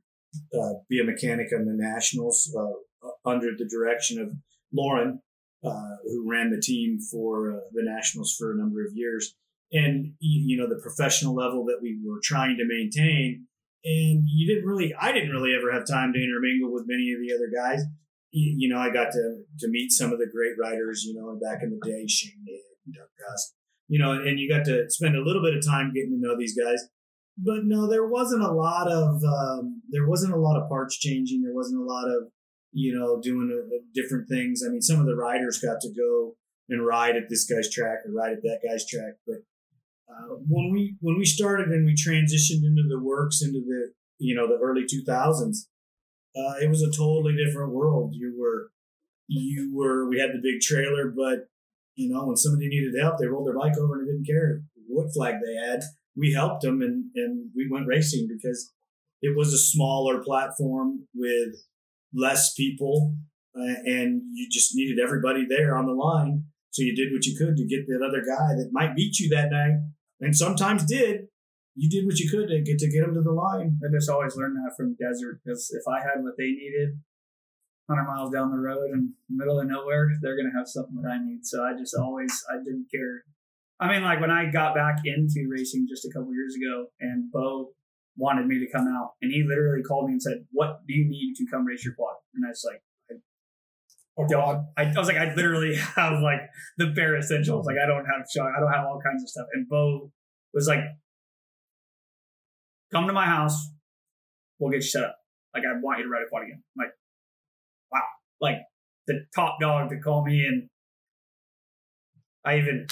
[0.54, 4.30] uh, be a mechanic on the nationals uh, under the direction of
[4.72, 5.20] Lauren,
[5.64, 9.34] uh, who ran the team for uh, the Nationals for a number of years,
[9.72, 13.46] and you know the professional level that we were trying to maintain.
[13.82, 17.20] And you didn't really, I didn't really ever have time to intermingle with many of
[17.20, 17.82] the other guys.
[18.32, 21.04] You, know, I got to to meet some of the great writers.
[21.04, 22.44] You know, back in the day, Shane
[22.92, 23.54] Doug Gus.
[23.88, 26.38] You know, and you got to spend a little bit of time getting to know
[26.38, 26.86] these guys
[27.38, 31.42] but no, there wasn't a lot of um, there wasn't a lot of parts changing.
[31.42, 32.28] There wasn't a lot of
[32.72, 34.62] you know, doing a, a different things.
[34.64, 36.36] I mean, some of the riders got to go
[36.68, 39.14] and ride at this guy's track or ride at that guy's track.
[39.26, 39.42] But
[40.08, 44.34] uh, when we when we started and we transitioned into the WORCS into the you
[44.34, 45.68] know the early two thousands,
[46.36, 48.14] uh, it was a totally different world.
[48.14, 48.70] You were
[49.26, 51.48] you were we had the big trailer, but
[51.96, 55.12] you know when somebody needed help, they rolled their bike over and didn't care what
[55.12, 55.80] flag they had.
[56.20, 58.72] We helped them and and we went racing because
[59.22, 61.54] it was a smaller platform with
[62.14, 63.14] less people,
[63.56, 66.44] uh, and you just needed everybody there on the line.
[66.70, 69.28] So you did what you could to get that other guy that might beat you
[69.30, 69.80] that night,
[70.20, 71.28] and sometimes did.
[71.76, 73.78] You did what you could to get to get them to the line.
[73.82, 77.00] I just always learned that from desert because if I had what they needed,
[77.88, 81.18] hundred miles down the road the middle of nowhere, they're gonna have something that I
[81.24, 81.46] need.
[81.46, 83.24] So I just always I didn't care.
[83.80, 87.32] I mean, like when I got back into racing just a couple years ago, and
[87.32, 87.70] Bo
[88.16, 91.08] wanted me to come out, and he literally called me and said, "What do you
[91.08, 93.14] need to come race your quad?" And I was like, I,
[94.18, 96.40] oh, don't, I, I was like, I literally have like
[96.76, 97.64] the bare essentials.
[97.64, 99.46] Like I don't have shock, I don't have all kinds of stuff.
[99.54, 100.12] And Bo
[100.52, 100.80] was like,
[102.92, 103.66] "Come to my house,
[104.58, 105.16] we'll get you set up.
[105.54, 106.92] Like I want you to ride a quad again." I'm like,
[107.90, 108.02] wow,
[108.42, 108.58] like
[109.06, 110.68] the top dog to call me and
[112.44, 112.86] I even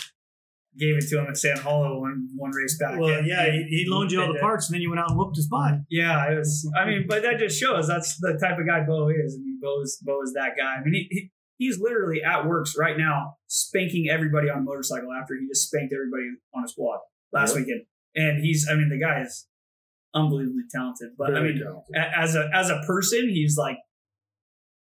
[0.79, 2.99] gave it to him at Sand Hollow one one race back.
[2.99, 5.11] Well, and, yeah, he, he, loaned you all the parts, and then you went out
[5.11, 5.81] and whooped his butt.
[5.91, 6.71] Yeah, it was.
[6.77, 9.37] I mean, but that just shows that's the type of guy Bo is.
[9.37, 10.77] I mean, Bo is Bo is that guy.
[10.77, 15.11] I mean, he, he he's literally at WORCS right now, spanking everybody on a motorcycle
[15.13, 17.01] after he just spanked everybody on his squad
[17.33, 17.67] last yep.
[17.67, 17.83] weekend.
[18.15, 19.47] And he's, I mean, the guy is
[20.15, 21.11] unbelievably talented.
[21.19, 21.97] But Very I mean, talented.
[22.17, 23.79] as a as a person, he's like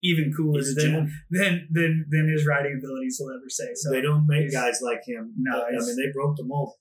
[0.02, 3.68] even cooler than, than than than his riding abilities will ever say.
[3.74, 5.34] So they don't make guys like him.
[5.36, 6.74] No, I mean they broke the mold.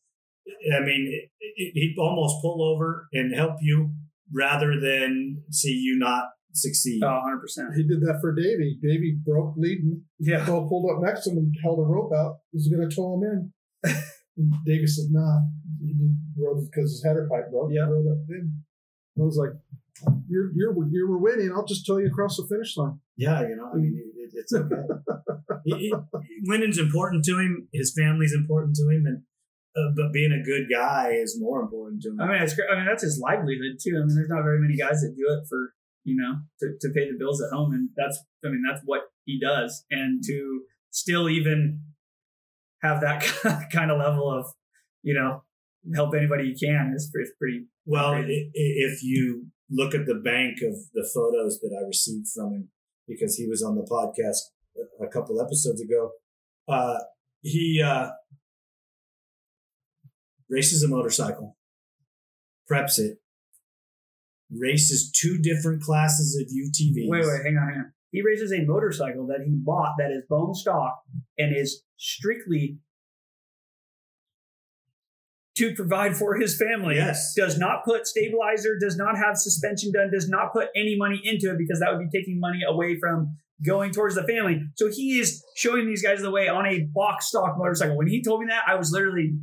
[0.73, 3.91] I mean, it, it, he'd almost pull over and help you
[4.33, 7.03] rather than see you not succeed.
[7.03, 7.75] Oh, 100%.
[7.75, 8.77] He did that for Davey.
[8.81, 10.03] Davey broke leading.
[10.19, 10.45] Yeah.
[10.45, 12.37] Bo pulled up next to him and held a rope out.
[12.51, 14.53] He was going to tow him in.
[14.65, 15.41] Davey said, nah.
[15.81, 15.93] He
[16.37, 17.71] rode because his header pipe broke.
[17.71, 17.83] Yeah.
[17.83, 18.63] Rode up in.
[19.19, 19.51] I was like,
[20.29, 21.51] you're you're you were winning.
[21.51, 22.99] I'll just tell you across the finish line.
[23.17, 24.75] Yeah, you know, I mean, it, it's okay.
[25.65, 26.03] it, it,
[26.43, 27.67] winning's important to him.
[27.73, 29.23] His family's important to him, and
[29.75, 32.21] uh, but being a good guy is more important to him.
[32.21, 33.97] I mean, it's I mean, that's his livelihood too.
[33.97, 36.93] I mean, there's not very many guys that do it for you know to, to
[36.93, 40.61] pay the bills at home, and that's I mean, that's what he does, and to
[40.91, 41.81] still even
[42.83, 43.23] have that
[43.73, 44.45] kind of level of
[45.01, 45.41] you know
[45.95, 48.13] help anybody you can is, is pretty well.
[48.13, 52.69] If you look at the bank of the photos that I received from him
[53.07, 54.37] because he was on the podcast
[55.01, 56.11] a couple episodes ago.
[56.67, 56.97] Uh,
[57.41, 58.09] he uh,
[60.49, 61.57] races a motorcycle,
[62.69, 63.17] preps it,
[64.51, 67.09] races two different classes of UTVs.
[67.09, 67.93] Wait, wait, hang on, hang on.
[68.11, 71.01] He races a motorcycle that he bought that is bone stock
[71.37, 72.79] and is strictly
[75.57, 76.95] to provide for his family.
[76.95, 77.33] Yes.
[77.35, 81.49] Does not put stabilizer, does not have suspension done, does not put any money into
[81.51, 83.35] it because that would be taking money away from
[83.65, 84.61] going towards the family.
[84.75, 87.97] So he is showing these guys the way on a box stock motorcycle.
[87.97, 89.33] When he told me that, I was literally,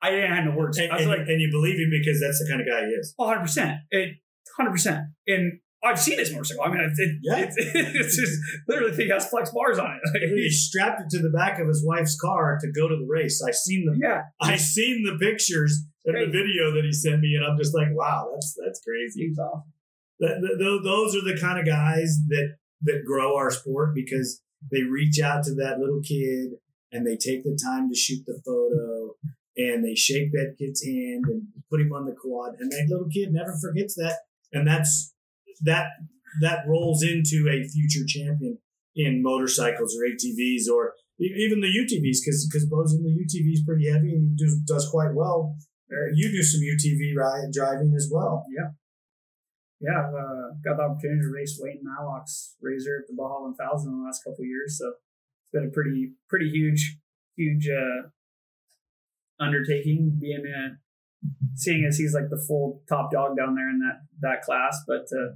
[0.00, 0.78] I didn't have no words.
[0.78, 2.86] And, I was and- like, and you believe him because that's the kind of guy
[2.86, 3.14] he is.
[3.18, 3.78] 100%.
[3.90, 4.14] It,
[4.60, 5.06] 100%.
[5.26, 6.64] And I've seen his motorcycle.
[6.64, 7.38] I mean, it, it, Yeah.
[7.38, 10.30] it's, it's just literally he has flex bars on it.
[10.34, 13.42] He strapped it to the back of his wife's car to go to the race.
[13.46, 17.34] I seen the yeah, I seen the pictures and the video that he sent me,
[17.34, 19.28] and I'm just like, wow, that's that's crazy.
[19.28, 19.64] he's off.
[20.20, 24.42] That, that- tho- those are the kind of guys that that grow our sport because
[24.70, 26.52] they reach out to that little kid
[26.92, 29.14] and they take the time to shoot the photo
[29.56, 33.08] and they shake that kid's hand and put him on the quad and that little
[33.08, 34.18] kid never forgets that
[34.52, 35.13] and that's
[35.62, 35.86] that
[36.40, 38.58] that rolls into a future champion
[38.96, 43.62] in motorcycles or ATVs or even the UTVs because because Bo's in the UTV is
[43.66, 45.56] pretty heavy and does, does quite well.
[45.90, 48.44] Uh, You do some UTV ride driving as well.
[49.80, 53.92] Yeah, I've uh, got the opportunity to race Wayne Matlock's Razor at the Baja 1000
[53.92, 54.78] in the last couple years.
[54.78, 56.98] So it's been a pretty, pretty huge,
[57.36, 58.08] huge uh,
[59.38, 60.78] undertaking being a,
[61.54, 64.82] seeing as he's like the full top dog down there in that, that class.
[64.86, 65.34] But uh,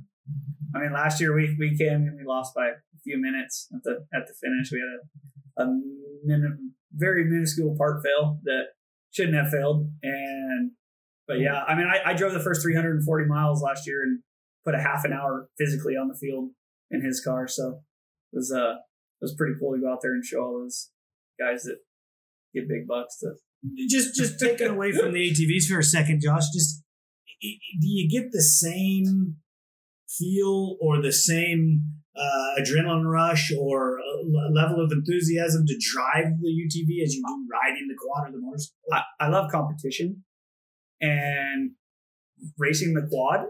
[0.75, 3.83] I mean, last year we, we came and we lost by a few minutes at
[3.85, 4.71] the, at the finish.
[4.73, 5.81] We had a, a
[6.25, 8.65] min- very minuscule part fail that
[9.13, 9.91] shouldn't have failed.
[10.03, 10.73] And,
[11.27, 14.21] but yeah, I mean, I, I drove the first 340 miles last year and
[14.65, 16.51] put a half an hour physically on the field
[16.91, 17.49] in his car.
[17.49, 17.81] So
[18.33, 18.75] it was uh
[19.21, 20.91] it was pretty cool to go out there and show all those
[21.41, 21.79] guys that
[22.55, 23.33] get big bucks to
[23.89, 26.45] just just taking away from the ATVs for a second, Josh.
[26.53, 26.83] Just
[27.41, 29.37] do you get the same
[30.09, 31.83] feel or the same
[32.17, 37.47] uh, adrenaline rush or uh, level of enthusiasm to drive the UTV as you do
[37.51, 38.77] riding the quad or the motorcycle?
[38.93, 40.25] I, I love competition
[41.01, 41.73] and
[42.59, 43.47] racing the quad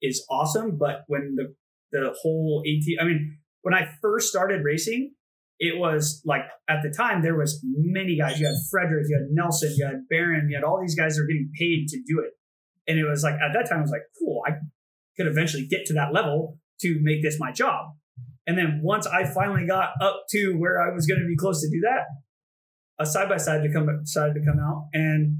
[0.00, 0.78] is awesome.
[0.78, 1.54] But when the,
[1.90, 5.12] the whole AT, I mean, when I first started racing,
[5.62, 8.40] it was like at the time there was many guys.
[8.40, 11.22] You had Frederick, you had Nelson, you had Barron, you had all these guys that
[11.22, 12.32] were getting paid to do it.
[12.88, 14.54] And it was like at that time I was like, cool, I
[15.16, 17.94] could eventually get to that level to make this my job.
[18.44, 21.60] And then once I finally got up to where I was going to be close
[21.60, 22.06] to do that,
[22.98, 25.38] a side by side to come decided to come out, and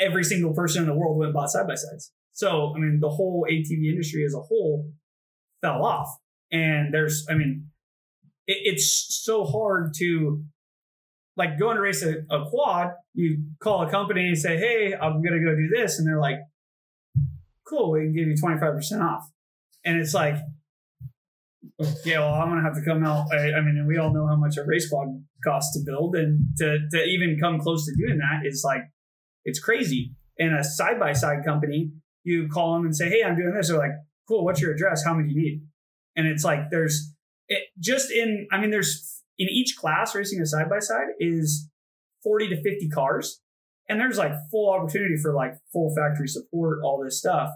[0.00, 2.10] every single person in the world went and bought side by sides.
[2.32, 4.90] So I mean, the whole ATV industry as a whole
[5.62, 6.08] fell off.
[6.50, 7.69] And there's, I mean,
[8.50, 10.42] it, it's so hard to
[11.36, 12.92] like go and race a, a quad.
[13.14, 16.38] You call a company and say, "Hey, I'm gonna go do this," and they're like,
[17.66, 19.30] "Cool, we can give you 25 percent off."
[19.84, 20.36] And it's like,
[22.04, 23.32] yeah, well, I'm gonna have to come out.
[23.32, 25.08] I, I mean, we all know how much a race quad
[25.44, 28.82] costs to build, and to to even come close to doing that is like,
[29.44, 30.12] it's crazy.
[30.38, 31.90] And a side by side company,
[32.24, 33.96] you call them and say, "Hey, I'm doing this." They're like,
[34.28, 35.04] "Cool, what's your address?
[35.04, 35.62] How many do you need?"
[36.16, 37.14] And it's like there's
[37.50, 38.46] it just in.
[38.50, 41.68] I mean, there's in each class racing a side by side is
[42.22, 43.40] 40 to 50 cars,
[43.88, 47.50] and there's like full opportunity for like full factory support, all this stuff,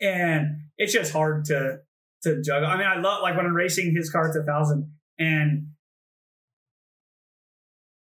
[0.00, 1.80] and it's just hard to
[2.22, 2.68] to juggle.
[2.68, 5.68] I mean, I love like when I'm racing his car to a thousand and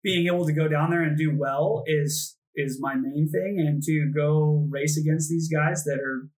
[0.03, 3.83] being able to go down there and do well is is my main thing, and
[3.83, 6.29] to go race against these guys that are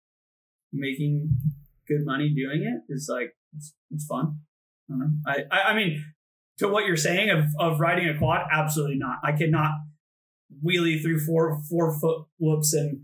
[0.74, 1.30] making
[1.88, 4.40] good money doing it is like it's, it's fun.
[4.92, 5.28] Mm-hmm.
[5.28, 5.44] I.
[5.52, 6.04] I, I mean,
[6.60, 9.18] to what you're saying of of riding a quad, absolutely not.
[9.24, 9.72] I cannot
[10.64, 13.02] wheelie through four four foot whoops and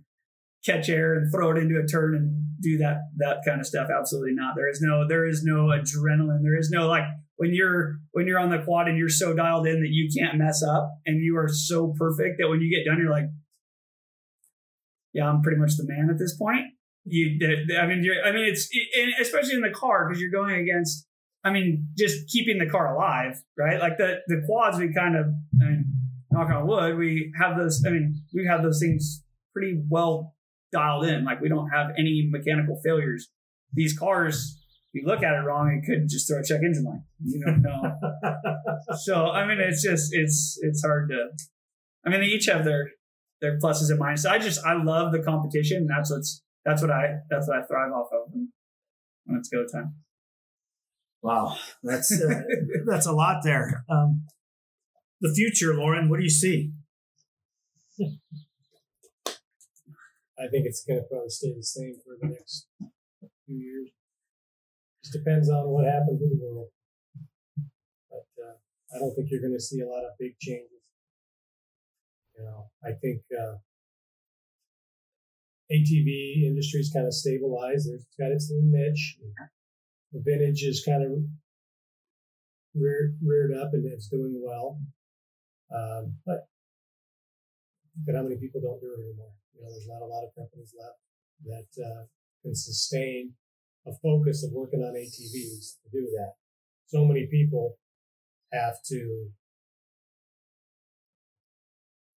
[0.66, 3.90] catch air and throw it into a turn and do that that kind of stuff
[3.96, 7.04] absolutely not there is no there is no adrenaline there is no like
[7.36, 10.38] when you're when you're on the quad and you're so dialed in that you can't
[10.38, 13.26] mess up and you are so perfect that when you get done you're like
[15.12, 16.68] yeah i'm pretty much the man at this point
[17.04, 17.38] you
[17.78, 18.70] i mean i mean it's
[19.20, 21.06] especially in the car because you're going against
[21.44, 25.26] i mean just keeping the car alive right like the the quads we kind of
[25.62, 25.86] i mean
[26.32, 29.24] knock on wood we have those i mean we have those things
[29.54, 30.34] pretty well
[30.74, 31.24] dialed in.
[31.24, 33.30] Like we don't have any mechanical failures.
[33.72, 34.58] These cars,
[34.94, 37.02] if you look at it wrong, it could just throw a check engine light.
[37.24, 37.82] You don't know.
[39.04, 41.30] so I mean, it's just it's it's hard to.
[42.06, 42.90] I mean, they each have their
[43.40, 44.30] their pluses and minuses.
[44.30, 45.88] I just I love the competition.
[45.88, 48.50] That's what's that's what I that's what I thrive off of when,
[49.26, 49.96] when it's go time.
[51.24, 52.42] Wow, that's uh,
[52.86, 53.86] that's a lot there.
[53.90, 54.26] Um,
[55.22, 56.74] the future, Lauren, what do you see?
[60.38, 62.68] I think it's going to probably stay the same for the next
[63.46, 63.92] few years.
[65.02, 66.68] Just depends on what happens with the world.
[68.10, 68.58] But uh,
[68.94, 70.84] I don't think you're going to see a lot of big changes.
[72.38, 73.56] You know, I think uh,
[75.72, 77.88] ATV industry's kind of stabilized.
[77.94, 79.18] It's got its little niche.
[80.14, 81.12] The vintage is kind of
[82.76, 84.80] reared, up and it's doing well.
[85.74, 86.48] Um, but
[88.06, 89.34] but how many people don't do it anymore?
[89.54, 91.02] You know, there's not a lot of companies left
[91.46, 92.04] that uh,
[92.42, 93.34] can sustain
[93.86, 96.34] a focus of working on ATVs to do that.
[96.88, 97.78] So many people
[98.52, 99.30] have to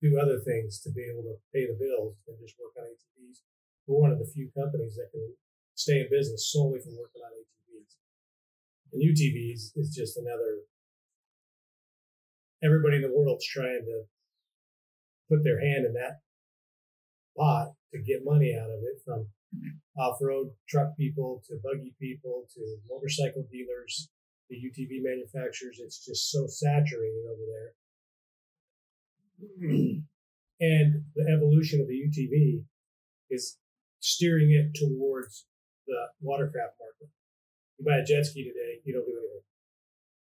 [0.02, 3.40] do other things to be able to pay the bills and just work on ATVs.
[3.86, 5.34] We're one of the few companies that can
[5.74, 7.55] stay in business solely from working on ATVs.
[8.92, 10.62] And UTVs is just another.
[12.64, 14.02] Everybody in the world's trying to
[15.28, 16.20] put their hand in that
[17.36, 19.26] pot to get money out of it from
[19.98, 24.08] off-road truck people to buggy people to motorcycle dealers
[24.48, 25.80] the UTV manufacturers.
[25.80, 27.74] It's just so saturated over there.
[30.60, 32.62] and the evolution of the UTV
[33.30, 33.58] is
[34.00, 35.46] steering it towards
[35.86, 37.10] the watercraft market.
[37.78, 39.44] You buy a jet ski today, you don't do anything.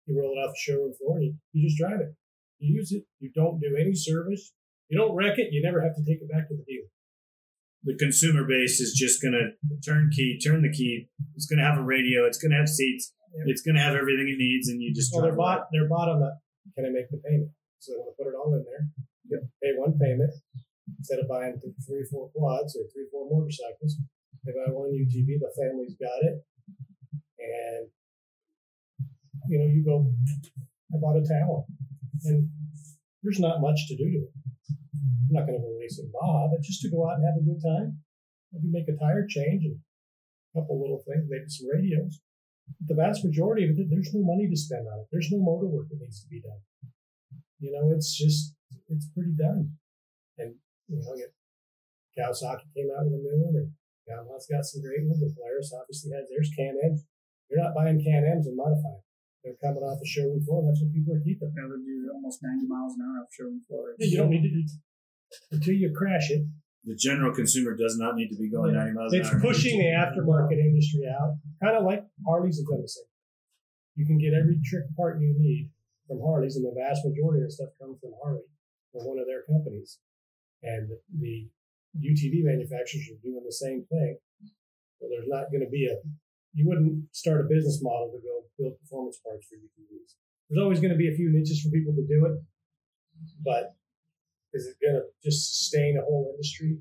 [0.07, 2.15] You roll it off the showroom floor and you, you just drive it.
[2.59, 3.05] You use it.
[3.21, 4.53] You don't do any service.
[4.89, 5.53] You don't wreck it.
[5.53, 6.89] You never have to take it back to the dealer.
[7.85, 9.53] The consumer base is just going to
[9.85, 11.09] turn key, turn the key.
[11.35, 12.25] It's going to have a radio.
[12.25, 13.13] It's going to have seats.
[13.45, 15.69] It's going to have everything it needs, and you just Well, they're bought.
[15.71, 16.33] They're bought on the.
[16.73, 17.53] Can I make the payment?
[17.79, 18.89] So they want to put it all in there.
[19.29, 19.43] Yep.
[19.61, 20.33] Pay one payment
[20.99, 24.01] instead of buying th- three, four quads or three, four motorcycles.
[24.49, 25.37] They buy one UTV.
[25.37, 26.41] The family's got it,
[27.47, 27.89] and
[29.49, 30.11] you know you go.
[30.95, 31.65] I bought a tower,
[32.25, 32.49] and
[33.23, 34.35] there's not much to do to it.
[35.27, 37.47] I'm not going to go racing Bob, but just to go out and have a
[37.47, 37.99] good time.
[38.53, 39.79] Maybe make a tire change and
[40.55, 42.21] a couple little things, maybe some radios
[42.87, 45.07] the vast majority of it, there's no money to spend on it.
[45.11, 46.61] There's no motor work that needs to be done.
[47.59, 48.55] You know, it's just,
[48.89, 49.79] it's pretty done.
[50.39, 50.55] And,
[50.89, 51.33] you know, you-
[52.17, 53.71] Kawasaki came out with a new one, and
[54.09, 55.21] Yamaha's got some great ones.
[55.21, 56.51] The Polaris obviously has theirs.
[56.57, 57.05] Can-Ams.
[57.51, 59.03] You're not buying Can-Ams and modifying.
[59.45, 60.67] They're coming off the showroom floor.
[60.67, 61.55] That's what people are keeping.
[61.55, 63.95] Now They would do almost 90 miles an hour off showroom floor.
[63.99, 64.63] You don't need to do
[65.53, 66.43] until you crash it.
[66.87, 69.43] The general consumer does not need to be going 90 miles It's an hour.
[69.43, 73.11] pushing the aftermarket industry out, kind of like Harleys have done the same.
[73.95, 75.71] You can get every trick part you need
[76.07, 78.47] from Harleys, and the vast majority of the stuff comes from Harley
[78.95, 79.99] or one of their companies.
[80.63, 81.49] And the
[81.99, 84.19] UTV manufacturers are doing the same thing.
[85.01, 85.97] So there's not going to be a,
[86.57, 90.17] you wouldn't start a business model to go build performance parts for UTVs.
[90.49, 92.41] There's always going to be a few niches for people to do it,
[93.45, 93.77] but
[94.55, 96.79] is it going to just sustain a whole industry?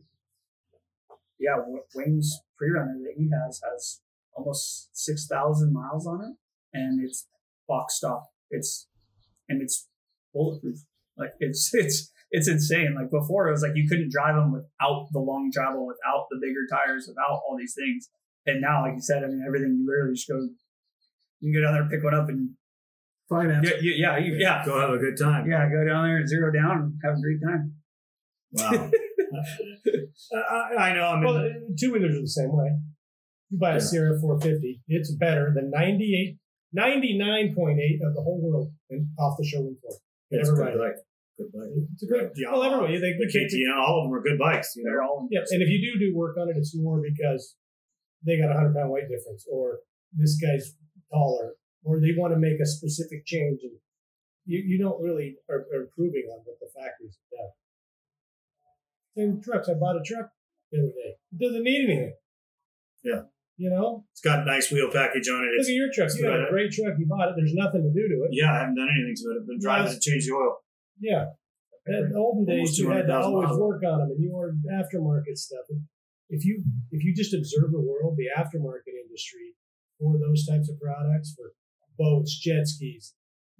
[1.37, 3.99] Yeah, Wa- Wayne's pre-runner that he has has
[4.33, 6.35] almost 6,000 miles on it,
[6.73, 7.27] and it's
[7.67, 8.23] box stock.
[8.49, 8.87] It's,
[9.49, 9.89] and it's
[10.33, 10.79] bulletproof.
[11.17, 12.95] Like, it's, it's, it's insane.
[12.95, 16.39] Like before, it was like you couldn't drive them without the long travel, without the
[16.41, 18.09] bigger tires, without all these things.
[18.47, 20.37] And now, like you said, I mean, everything you literally just go,
[21.41, 22.49] you can go down there, pick one up, and
[23.27, 23.67] Finance.
[23.67, 25.49] yeah, you- yeah, you, yeah, Go have a good time.
[25.49, 27.73] yeah, go down there and zero down and have a great time.
[28.53, 28.91] Wow.
[30.33, 31.07] I, I know.
[31.07, 32.69] I mean, Well, two wheelers are the same way.
[33.49, 33.79] You buy a Yeah.
[33.79, 36.37] Sierra 450, it's better than 98,
[36.77, 38.71] 99.8 of the whole world
[39.19, 39.97] off the showroom floor.
[40.31, 40.95] it's a good bike.
[41.37, 41.69] Good bike.
[41.93, 42.29] It's a great.
[42.35, 42.51] Yeah.
[42.51, 44.73] Well, everybody they, The KTM, all of them are good bikes.
[44.75, 47.55] You They're all yeah, and if you do do work on it, it's more because
[48.25, 49.79] they got a hundred pound weight difference, or
[50.13, 50.75] this guy's
[51.11, 51.53] taller,
[51.83, 53.73] or they want to make a specific change, and
[54.45, 57.51] you, you don't really are, are improving on what the factories have done.
[59.17, 59.69] Same trucks.
[59.69, 60.29] I bought a truck
[60.71, 61.15] the other day.
[61.31, 62.13] It doesn't need anything.
[63.03, 63.21] Yeah.
[63.57, 65.47] You know, It's got a nice wheel package on it.
[65.55, 66.11] Look It's, at your truck.
[66.13, 66.99] You got a great truck.
[66.99, 67.35] You bought it.
[67.37, 68.31] There's nothing to do to it.
[68.35, 69.35] yeah, I haven't done anything to it.
[69.39, 70.57] I've been driving to change the oil.
[70.99, 71.25] Yeah.
[71.87, 73.59] In the olden days, you had to always miles.
[73.59, 75.63] work on them, and you ordered aftermarket stuff.
[75.69, 75.83] And
[76.29, 79.53] if you if you just observe the world, the aftermarket industry
[79.99, 81.53] for those types of products, for
[81.97, 83.13] boats, jet skis,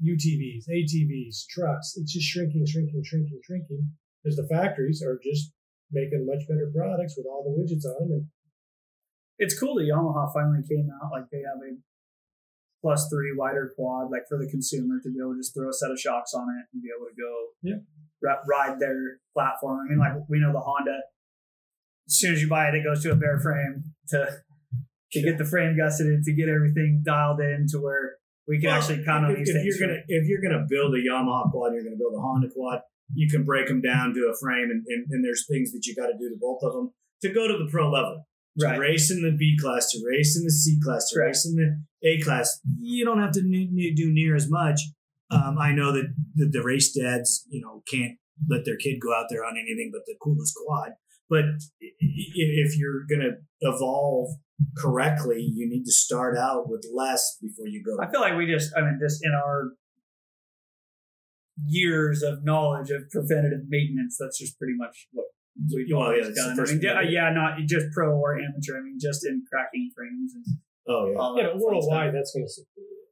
[0.03, 3.91] UTVs, ATVs, trucks, it's just shrinking, shrinking, shrinking, shrinking
[4.23, 5.51] because the factories are just
[5.91, 8.11] making much better products with all the widgets on them.
[8.17, 8.25] And
[9.37, 11.11] it's cool that Yamaha finally came out.
[11.11, 11.77] Like they have a
[12.81, 15.73] plus three wider quad, like for the consumer to be able to just throw a
[15.73, 17.79] set of shocks on it and be able to go Yeah.
[18.21, 19.79] ri- ride their platform.
[19.85, 20.99] I mean, like we know the Honda.
[22.07, 24.27] As soon as you buy it, it goes to a bare frame to
[25.11, 28.15] to get the frame gusseted, to get everything dialed in to where
[28.47, 29.65] we can Well, actually count on if, these if things.
[29.79, 32.49] you're gonna if you're gonna build a Yamaha quad, and you're gonna build a Honda
[32.53, 32.79] quad.
[33.13, 35.95] You can break them down to a frame, and, and, and there's things that you
[35.95, 36.91] got to do to both of them
[37.21, 38.25] to go to the pro level.
[38.59, 38.79] To right.
[38.79, 41.27] race in the B class, to race in the C class, to Right.
[41.27, 44.79] race in the A class, you don't have to ne- ne- do near as much.
[45.29, 48.13] Um, I know that the, the race dads, you know, can't
[48.49, 50.91] let their kid go out there on anything but the coolest quad.
[51.29, 51.45] But
[51.81, 54.29] i- i- if you're going to evolve
[54.77, 57.97] correctly, you need to start out with less before you go.
[58.01, 59.71] I feel like we just, I mean, just in our
[61.65, 65.25] years of knowledge of preventative maintenance, that's just pretty much what
[65.73, 66.59] we've Well, yeah, always done.
[66.59, 68.77] I mean, yeah, yeah, not just pro or amateur.
[68.77, 70.45] I mean, just in cracking frames and
[70.87, 71.17] Oh yeah.
[71.17, 72.61] all You that worldwide, that's going to.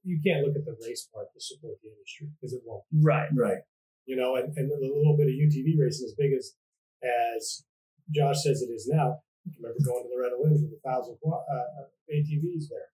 [0.05, 2.83] You can't look at the race part to support the industry because it won't.
[3.01, 3.29] Right.
[3.33, 3.59] Right.
[4.05, 6.53] You know, and, and a little bit of UTV racing, as big as
[7.01, 7.63] as
[8.11, 9.21] Josh says it is now.
[9.45, 12.89] I remember going to Loretta Lynn's with a thousand uh, ATVs there.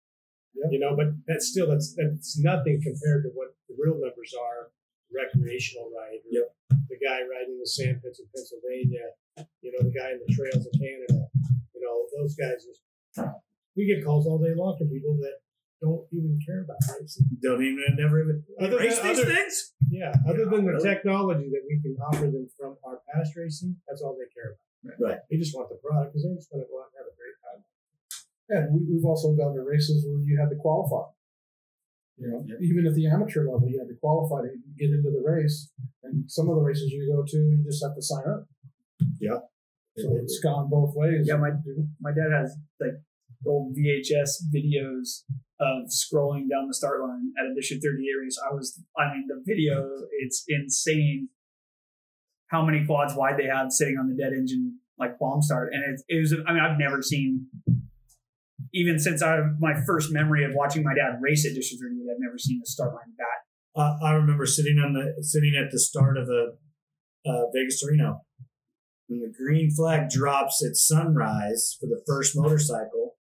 [0.55, 0.67] Yep.
[0.71, 4.71] You know, but that's still that's that's nothing compared to what the real numbers are.
[5.09, 6.53] Recreational rider, Yep.
[6.85, 9.09] the guy riding the sand pits in Pennsylvania,
[9.65, 11.25] you know, the guy in the trails of Canada,
[11.73, 12.61] you know, those guys.
[12.61, 12.85] Just,
[13.75, 15.41] we get calls all day long from people that
[15.81, 17.25] don't even care about racing.
[17.41, 19.73] Don't even never even Other than- race these other- things.
[19.89, 20.83] Yeah, other than the really?
[20.85, 24.68] technology that we can offer them from our past racing, that's all they care about.
[24.83, 25.19] Right.
[25.29, 27.15] They just want the product because they're just going to go out and have a
[27.19, 27.61] great time.
[28.49, 31.11] And we, we've also gone to races where you had to qualify.
[32.19, 35.23] You know, even at the amateur level, you had to qualify to get into the
[35.23, 35.71] race.
[36.03, 38.47] And some of the races you go to, you just have to sign up.
[39.19, 39.39] Yeah.
[39.97, 41.27] So it's gone both ways.
[41.27, 41.51] Yeah, my
[41.99, 42.99] my dad has like
[43.45, 45.23] old VHS videos
[45.59, 48.39] of scrolling down the start line at a District 38 race.
[48.39, 51.29] I was, I mean, the video, it's insane
[52.49, 55.71] how many quads wide they have sitting on the dead engine, like bomb start.
[55.71, 57.47] And it, it was, I mean, I've never seen,
[58.73, 62.17] even since I, my first memory of watching my dad race at District 38, I've
[62.19, 63.79] never seen a start line that.
[63.79, 66.53] Uh, I remember sitting on the sitting at the start of a
[67.29, 68.21] uh, Vegas Reno,
[69.07, 73.15] when the green flag drops at sunrise for the first motorcycle.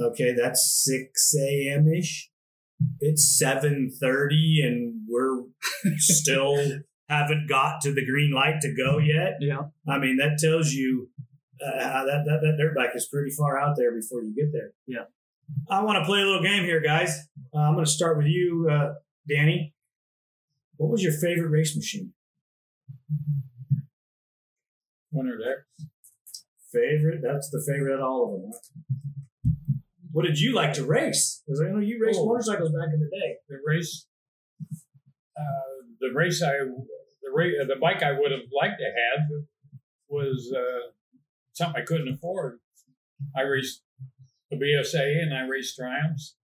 [0.00, 1.88] Okay, that's six a.m.
[1.88, 2.30] ish.
[3.00, 5.42] It's seven thirty, and we're
[5.96, 6.56] still
[7.08, 9.36] haven't got to the green light to go yet.
[9.40, 9.62] Yeah.
[9.88, 11.08] I mean, that tells you
[11.64, 14.72] uh, that, that that dirt bike is pretty far out there before you get there.
[14.86, 15.04] Yeah.
[15.70, 17.26] I want to play a little game here, guys.
[17.54, 18.94] Uh, I'm going to start with you, uh,
[19.28, 19.74] Danny.
[20.76, 22.12] What was your favorite race machine?
[25.10, 25.88] Winter Deck.
[26.72, 27.20] Favorite?
[27.22, 28.50] That's the favorite of all of them.
[28.52, 29.78] huh?
[30.12, 31.42] What did you like to race?
[31.46, 32.26] Because I know you raced Oh.
[32.26, 33.36] motorcycles back in the day.
[33.48, 34.06] The race,
[35.36, 36.56] uh, the race I,
[37.34, 39.44] the the bike I would have liked to have
[40.08, 40.92] was uh,
[41.52, 42.58] something I couldn't afford.
[43.36, 43.82] I raced
[44.50, 46.36] the BSA and I raced Triumphs,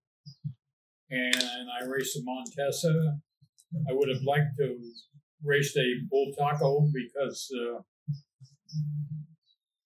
[1.10, 1.34] and
[1.80, 3.18] I raced a Montesa.
[3.88, 4.78] I would have liked to
[5.42, 7.80] race a Bultaco because uh,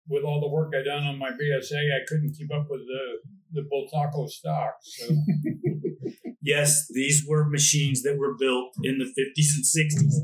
[0.09, 3.63] with all the work I done on my BSA, I couldn't keep up with the
[3.63, 4.75] the Bultaco stock.
[4.83, 5.15] So.
[6.49, 10.15] Yes, these were machines that were built in the 50s and 60s.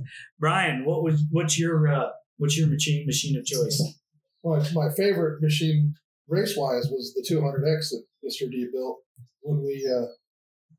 [0.41, 2.09] Brian, what was what's your uh,
[2.39, 3.83] what's your machine machine of choice?
[4.43, 5.93] My, my favorite machine
[6.27, 8.51] race wise was the 200X that Mr.
[8.51, 9.01] D built
[9.43, 10.07] when we uh,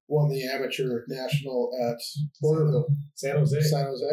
[0.08, 2.00] won the amateur national at
[2.42, 3.62] Porterville, San Jose.
[3.62, 4.10] San Jose.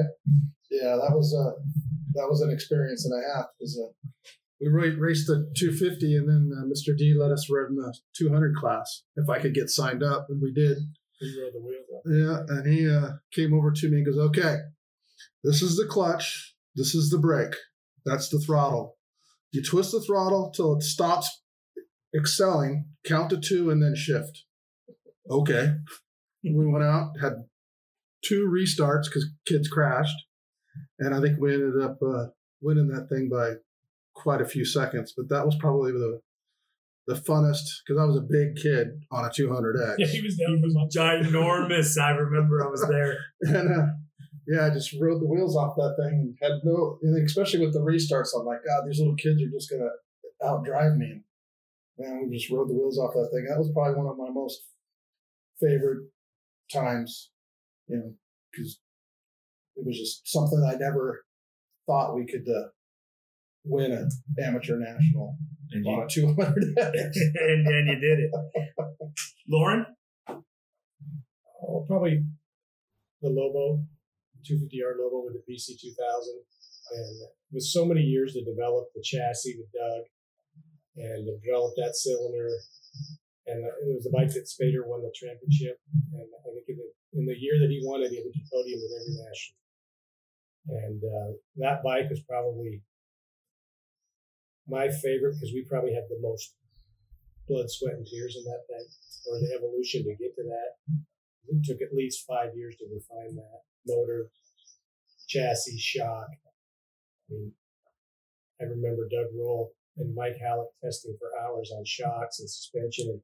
[0.71, 1.59] Yeah, that was uh,
[2.13, 4.11] that was an experience and a half because uh,
[4.61, 6.95] we raced the 250 and then uh, Mr.
[6.95, 10.53] D let us run the 200 class if I could get signed up, and we
[10.53, 10.77] did.
[12.05, 14.57] Yeah, and he uh, came over to me and goes, "Okay,
[15.45, 16.55] this is the clutch.
[16.75, 17.55] This is the brake.
[18.05, 18.97] That's the throttle.
[19.53, 21.43] You twist the throttle till it stops
[22.17, 22.87] excelling.
[23.05, 24.45] Count to two and then shift."
[25.31, 25.75] Okay.
[26.43, 27.45] we went out, had
[28.25, 30.17] two restarts because kids crashed,
[30.99, 32.27] and I think we ended up uh,
[32.61, 33.55] winning that thing by
[34.15, 35.13] quite a few seconds.
[35.17, 36.21] But that was probably the
[37.07, 39.95] the funnest because I was a big kid on a 200X.
[39.99, 42.01] Yeah, he was down with my Ginormous.
[42.01, 43.19] I remember I was there.
[43.41, 43.87] and uh,
[44.47, 47.73] yeah, I just rode the wheels off that thing and had no, and especially with
[47.73, 48.39] the restarts.
[48.39, 49.91] I'm like, God, these little kids are just gonna
[50.43, 51.23] outdrive me.
[51.99, 53.47] Man, we just rode the wheels off that thing.
[53.49, 54.63] That was probably one of my most
[55.61, 56.09] favorite
[56.73, 57.31] times,
[57.87, 58.15] you know,
[58.51, 58.81] because
[59.77, 61.25] it was just something I never
[61.87, 62.69] thought we could uh,
[63.65, 64.09] win an
[64.43, 65.37] amateur national
[65.71, 66.57] And on you, a 200.
[66.77, 68.31] and, and you did it.
[69.49, 69.87] Lauren?
[70.29, 72.25] Oh, probably
[73.21, 73.85] the Lobo,
[74.45, 75.95] 250 yard Lobo with the BC 2000.
[76.95, 80.05] And with so many years to develop the chassis with Doug,
[80.97, 82.49] and develop that cylinder.
[83.47, 85.81] And uh, it was the bike that Spader won the championship.
[86.13, 86.89] And I think in the,
[87.19, 89.59] in the year that he won it, he had a podium in every national.
[90.69, 92.83] And uh, that bike was probably
[94.69, 96.55] my favorite because we probably had the most
[97.49, 98.87] blood, sweat, and tears in that thing,
[99.29, 100.95] or the evolution to get to that.
[101.49, 104.31] It took at least five years to refine that motor,
[105.29, 106.29] chassis, shock.
[106.31, 107.53] I mean,
[108.61, 113.11] I remember Doug Roll and Mike Halleck testing for hours on shocks and suspension.
[113.11, 113.21] And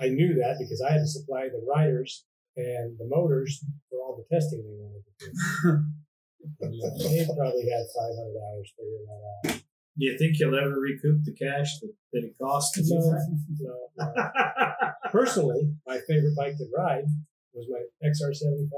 [0.00, 2.24] I knew that because I had to supply the riders
[2.56, 5.32] and the motors for all the testing they wanted to do.
[6.60, 9.62] and, they probably had 500 hours figuring that out.
[9.98, 13.18] Do you think you'll ever recoup the cash that, that it cost No,
[13.60, 14.12] no, no.
[15.10, 17.04] Personally, my favorite bike to ride
[17.52, 18.72] was my XR75.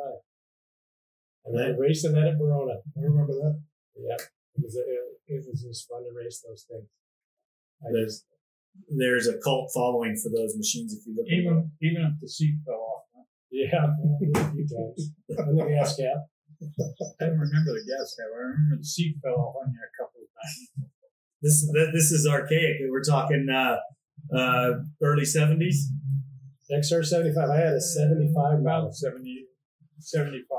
[1.46, 2.82] And I was racing that at Verona.
[2.96, 3.60] I remember that.
[3.96, 4.16] Yeah.
[4.56, 4.84] It was, it,
[5.28, 6.88] it was just fun to race those things.
[7.82, 8.24] I There's
[8.88, 11.32] there's a cult following for those machines if you look at.
[11.32, 13.04] Even even if the seat fell off.
[13.14, 13.22] huh?
[13.50, 15.14] Yeah, a few times.
[15.46, 16.26] And the gas cap.
[17.20, 18.30] I don't remember the gas cap.
[18.34, 20.90] I remember the seat fell off on you a couple of times.
[21.44, 22.76] This th- this is archaic.
[22.88, 23.76] We're talking uh,
[24.34, 24.70] uh,
[25.02, 25.92] early seventies.
[26.72, 27.36] XR75.
[27.50, 28.88] I had a 75 model.
[28.88, 29.44] About 70,
[29.98, 30.58] 75.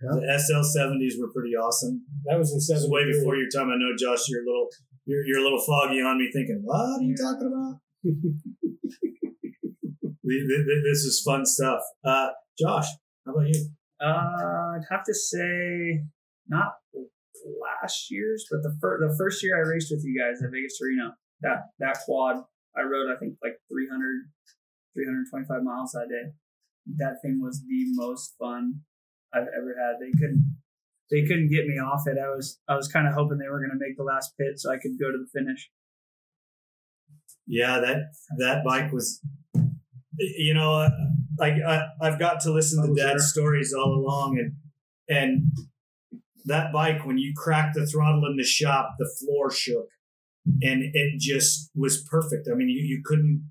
[0.00, 2.04] The SL seventies were pretty awesome.
[2.26, 2.94] That was in This is 73.
[2.94, 3.68] way before your time.
[3.68, 4.28] I know, Josh.
[4.28, 4.68] You're a little
[5.04, 7.80] you're, you're a little foggy on me, thinking, "What are you talking about?"
[10.30, 11.80] Th- th- th- this is fun stuff.
[12.04, 12.86] Uh, Josh,
[13.26, 13.68] how about you?
[14.00, 16.04] Uh, I'd have to say
[16.46, 16.74] not
[17.60, 20.78] last year's, but the first the first year I raced with you guys at Vegas
[20.80, 21.12] Reno.
[21.42, 22.44] That that quad
[22.76, 24.30] I rode I think like 300,
[24.94, 26.32] 325 miles that day.
[26.96, 28.82] That thing was the most fun
[29.34, 29.96] I've ever had.
[30.00, 30.56] They couldn't
[31.10, 32.16] they couldn't get me off it.
[32.18, 34.58] I was I was kind of hoping they were going to make the last pit
[34.58, 35.70] so I could go to the finish.
[37.46, 39.20] Yeah, that that bike was,
[40.18, 40.90] you know, uh,
[41.38, 44.52] like I, I've got to listen to Dad's stories all along, and
[45.08, 45.42] and
[46.46, 49.88] that bike when you cracked the throttle in the shop, the floor shook,
[50.62, 52.48] and it just was perfect.
[52.50, 53.50] I mean, you you couldn't.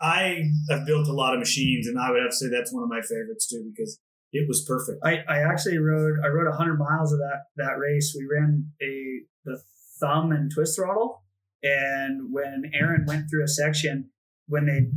[0.00, 2.82] I have built a lot of machines, and I would have to say that's one
[2.82, 3.98] of my favorites too because
[4.32, 4.98] it was perfect.
[5.04, 8.14] I, I actually rode I rode 100 miles of that that race.
[8.16, 9.62] We ran a the
[10.00, 11.22] thumb and twist throttle,
[11.62, 14.10] and when Aaron went through a section,
[14.50, 14.90] when they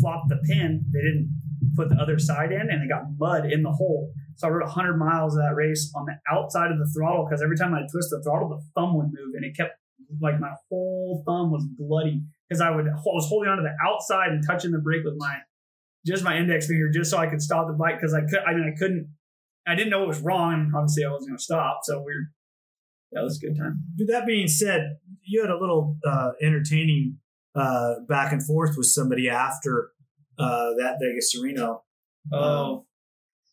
[0.00, 1.28] flopped the pin, they didn't
[1.76, 4.12] put the other side in, and they got mud in the hole.
[4.36, 7.42] So I rode 100 miles of that race on the outside of the throttle because
[7.42, 9.74] every time I twist the throttle, the thumb would move, and it kept
[10.20, 14.30] like my whole thumb was bloody because I would I was holding onto the outside
[14.30, 15.38] and touching the brake with my
[16.06, 18.54] just my index finger just so I could stop the bike because I could I
[18.54, 19.08] mean I couldn't
[19.68, 22.32] I didn't know what was wrong obviously I wasn't gonna stop so we are
[23.12, 23.82] that was a good time.
[23.98, 27.18] With that being said, you had a little uh, entertaining
[27.54, 29.90] uh, back and forth with somebody after
[30.38, 31.82] uh, that Vegas Reno.
[32.32, 32.86] Oh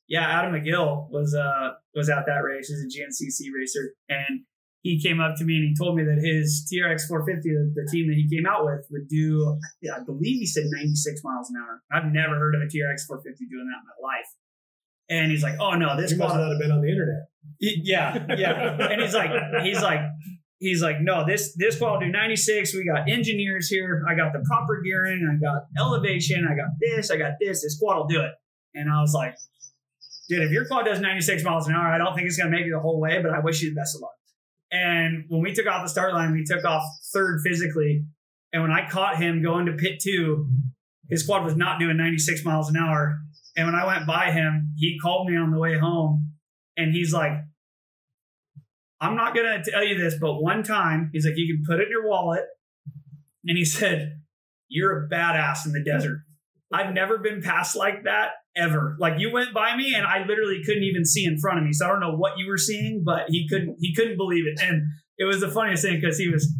[0.07, 2.67] yeah, Adam McGill was uh was at that race.
[2.67, 4.41] He's a GNCC racer and
[4.81, 8.07] he came up to me and he told me that his TRX 450, the, team
[8.07, 9.59] that he came out with, would do,
[9.91, 11.81] I believe he said 96 miles an hour.
[11.91, 14.29] I've never heard of a TRX 450 doing that in my life.
[15.09, 17.27] And he's like, oh no, this You must not have been on the internet.
[17.59, 18.89] Yeah, yeah.
[18.91, 19.31] and he's like,
[19.63, 20.01] he's like,
[20.59, 22.73] he's like, no, this this will do 96.
[22.73, 24.03] We got engineers here.
[24.07, 25.27] I got the proper gearing.
[25.29, 26.47] I got elevation.
[26.49, 27.11] I got this.
[27.11, 27.63] I got this.
[27.63, 28.31] This quad will do it.
[28.73, 29.35] And I was like,
[30.29, 32.65] dude, if your quad does 96 miles an hour, I don't think it's gonna make
[32.65, 34.11] it the whole way, but I wish you the best of luck.
[34.71, 38.05] And when we took off the start line, we took off third physically.
[38.51, 40.49] And when I caught him going to pit two,
[41.09, 43.19] his quad was not doing 96 miles an hour.
[43.55, 46.33] And when I went by him, he called me on the way home
[46.75, 47.31] and he's like,
[48.99, 51.79] I'm not going to tell you this, but one time he's like, you can put
[51.79, 52.43] it in your wallet.
[53.45, 54.21] And he said,
[54.67, 56.21] You're a badass in the desert.
[56.73, 58.97] I've never been passed like that ever.
[58.99, 61.71] Like you went by me and I literally couldn't even see in front of me.
[61.71, 64.59] So I don't know what you were seeing, but he couldn't he couldn't believe it.
[64.61, 64.81] And
[65.17, 66.51] it was the funniest thing because he was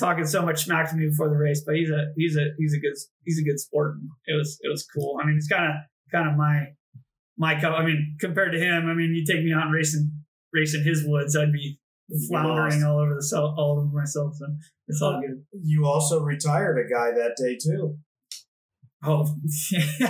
[0.00, 1.62] talking so much smack to me before the race.
[1.64, 3.96] But he's a he's a he's a good he's a good sport.
[4.26, 5.18] It was it was cool.
[5.22, 5.74] I mean, it's kind of
[6.10, 6.66] kind of my
[7.38, 7.78] my cup.
[7.78, 9.72] I mean, compared to him, I mean, you take me out and
[10.52, 11.78] racing racing his woods, I'd be
[12.28, 14.34] floundering all over the self, all over myself.
[14.36, 14.46] So
[14.88, 15.44] it's all good.
[15.64, 17.96] You also retired a guy that day too.
[19.04, 19.26] Oh,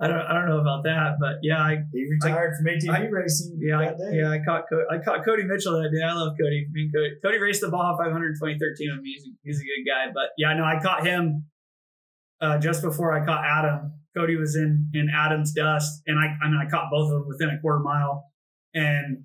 [0.00, 3.08] I don't I don't know about that, but yeah, I He retired from ATV I-
[3.08, 4.18] racing yeah I, that day.
[4.20, 6.02] yeah I caught Co- I caught Cody Mitchell that day.
[6.02, 6.64] I love Cody.
[6.66, 9.10] I mean, Cody, Cody raced the Baja 500 in 2013 with me.
[9.12, 11.44] He's a, he's a good guy, but yeah, no, I caught him
[12.40, 13.92] uh, just before I caught Adam.
[14.16, 17.28] Cody was in in Adam's dust, and I I mean I caught both of them
[17.28, 18.24] within a quarter mile,
[18.72, 19.24] and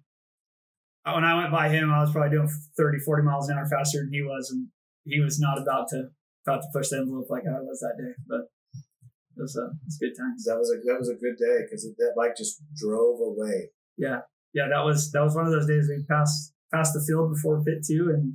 [1.13, 3.99] when I went by him, I was probably doing 30, 40 miles an hour faster
[3.99, 4.67] than he was, and
[5.03, 6.09] he was not about to
[6.47, 8.13] about to push the envelope like I was that day.
[8.27, 8.49] But
[9.37, 10.45] it was a, it was good times.
[10.45, 13.69] That was a that was a good day because that bike just drove away.
[13.97, 14.21] Yeah,
[14.53, 17.63] yeah, that was that was one of those days we passed passed the field before
[17.63, 18.33] pit two, and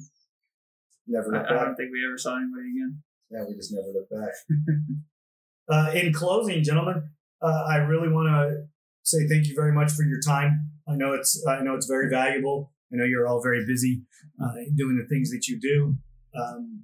[1.11, 3.03] Never I, I don't think we ever saw anybody again.
[3.31, 4.33] Yeah, we just never look back.
[5.69, 7.11] uh, in closing, gentlemen,
[7.43, 8.67] uh, I really want to
[9.03, 10.70] say thank you very much for your time.
[10.91, 12.73] I know it's I know it's very valuable.
[12.93, 14.03] I know you're all very busy
[14.43, 15.95] uh, doing the things that you do,
[16.35, 16.83] um,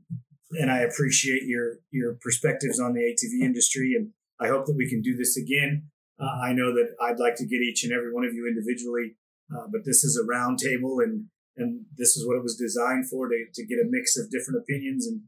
[0.53, 3.95] and I appreciate your your perspectives on the ATV industry.
[3.97, 4.11] And
[4.41, 5.89] I hope that we can do this again.
[6.21, 9.17] Uh, I know that I'd like to get each and every one of you individually,
[9.55, 11.27] uh, but this is a round table, and
[11.57, 14.61] and this is what it was designed for to, to get a mix of different
[14.63, 15.23] opinions and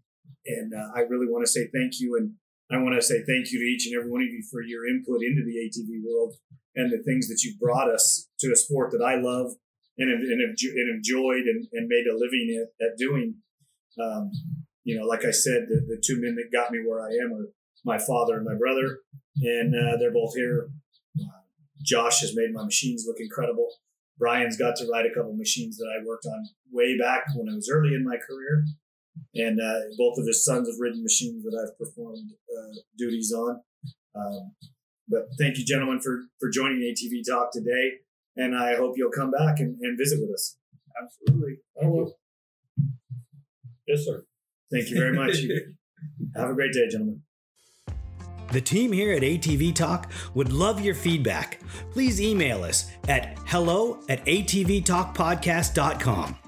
[0.46, 2.34] and uh, I really want to say thank you, and
[2.70, 4.86] I want to say thank you to each and every one of you for your
[4.86, 6.34] input into the ATV world
[6.76, 9.52] and the things that you've brought us to a sport that I love
[9.96, 13.36] and and, and enjoyed and, and made a living at, at doing.
[14.00, 14.30] Um,
[14.84, 17.32] you know, like I said, the, the two men that got me where I am
[17.32, 17.48] are
[17.84, 19.00] my father and my brother,
[19.42, 20.68] and uh, they're both here.
[21.82, 23.68] Josh has made my machines look incredible.
[24.18, 27.54] Brian's got to ride a couple machines that I worked on way back when I
[27.54, 28.64] was early in my career
[29.34, 33.60] and uh, both of his sons have ridden machines that I've performed uh, duties on.
[34.14, 34.52] Um,
[35.08, 37.98] but thank you, gentlemen, for for joining ATV Talk today,
[38.36, 40.56] and I hope you'll come back and, and visit with us.
[41.02, 41.58] Absolutely.
[41.82, 42.16] I will.
[43.86, 44.24] Yes, sir.
[44.70, 45.38] Thank you very much.
[46.36, 47.22] Have a great day, gentlemen.
[48.52, 51.60] The team here at ATV Talk would love your feedback.
[51.90, 56.47] Please email us at hello at atvtalkpodcast.com.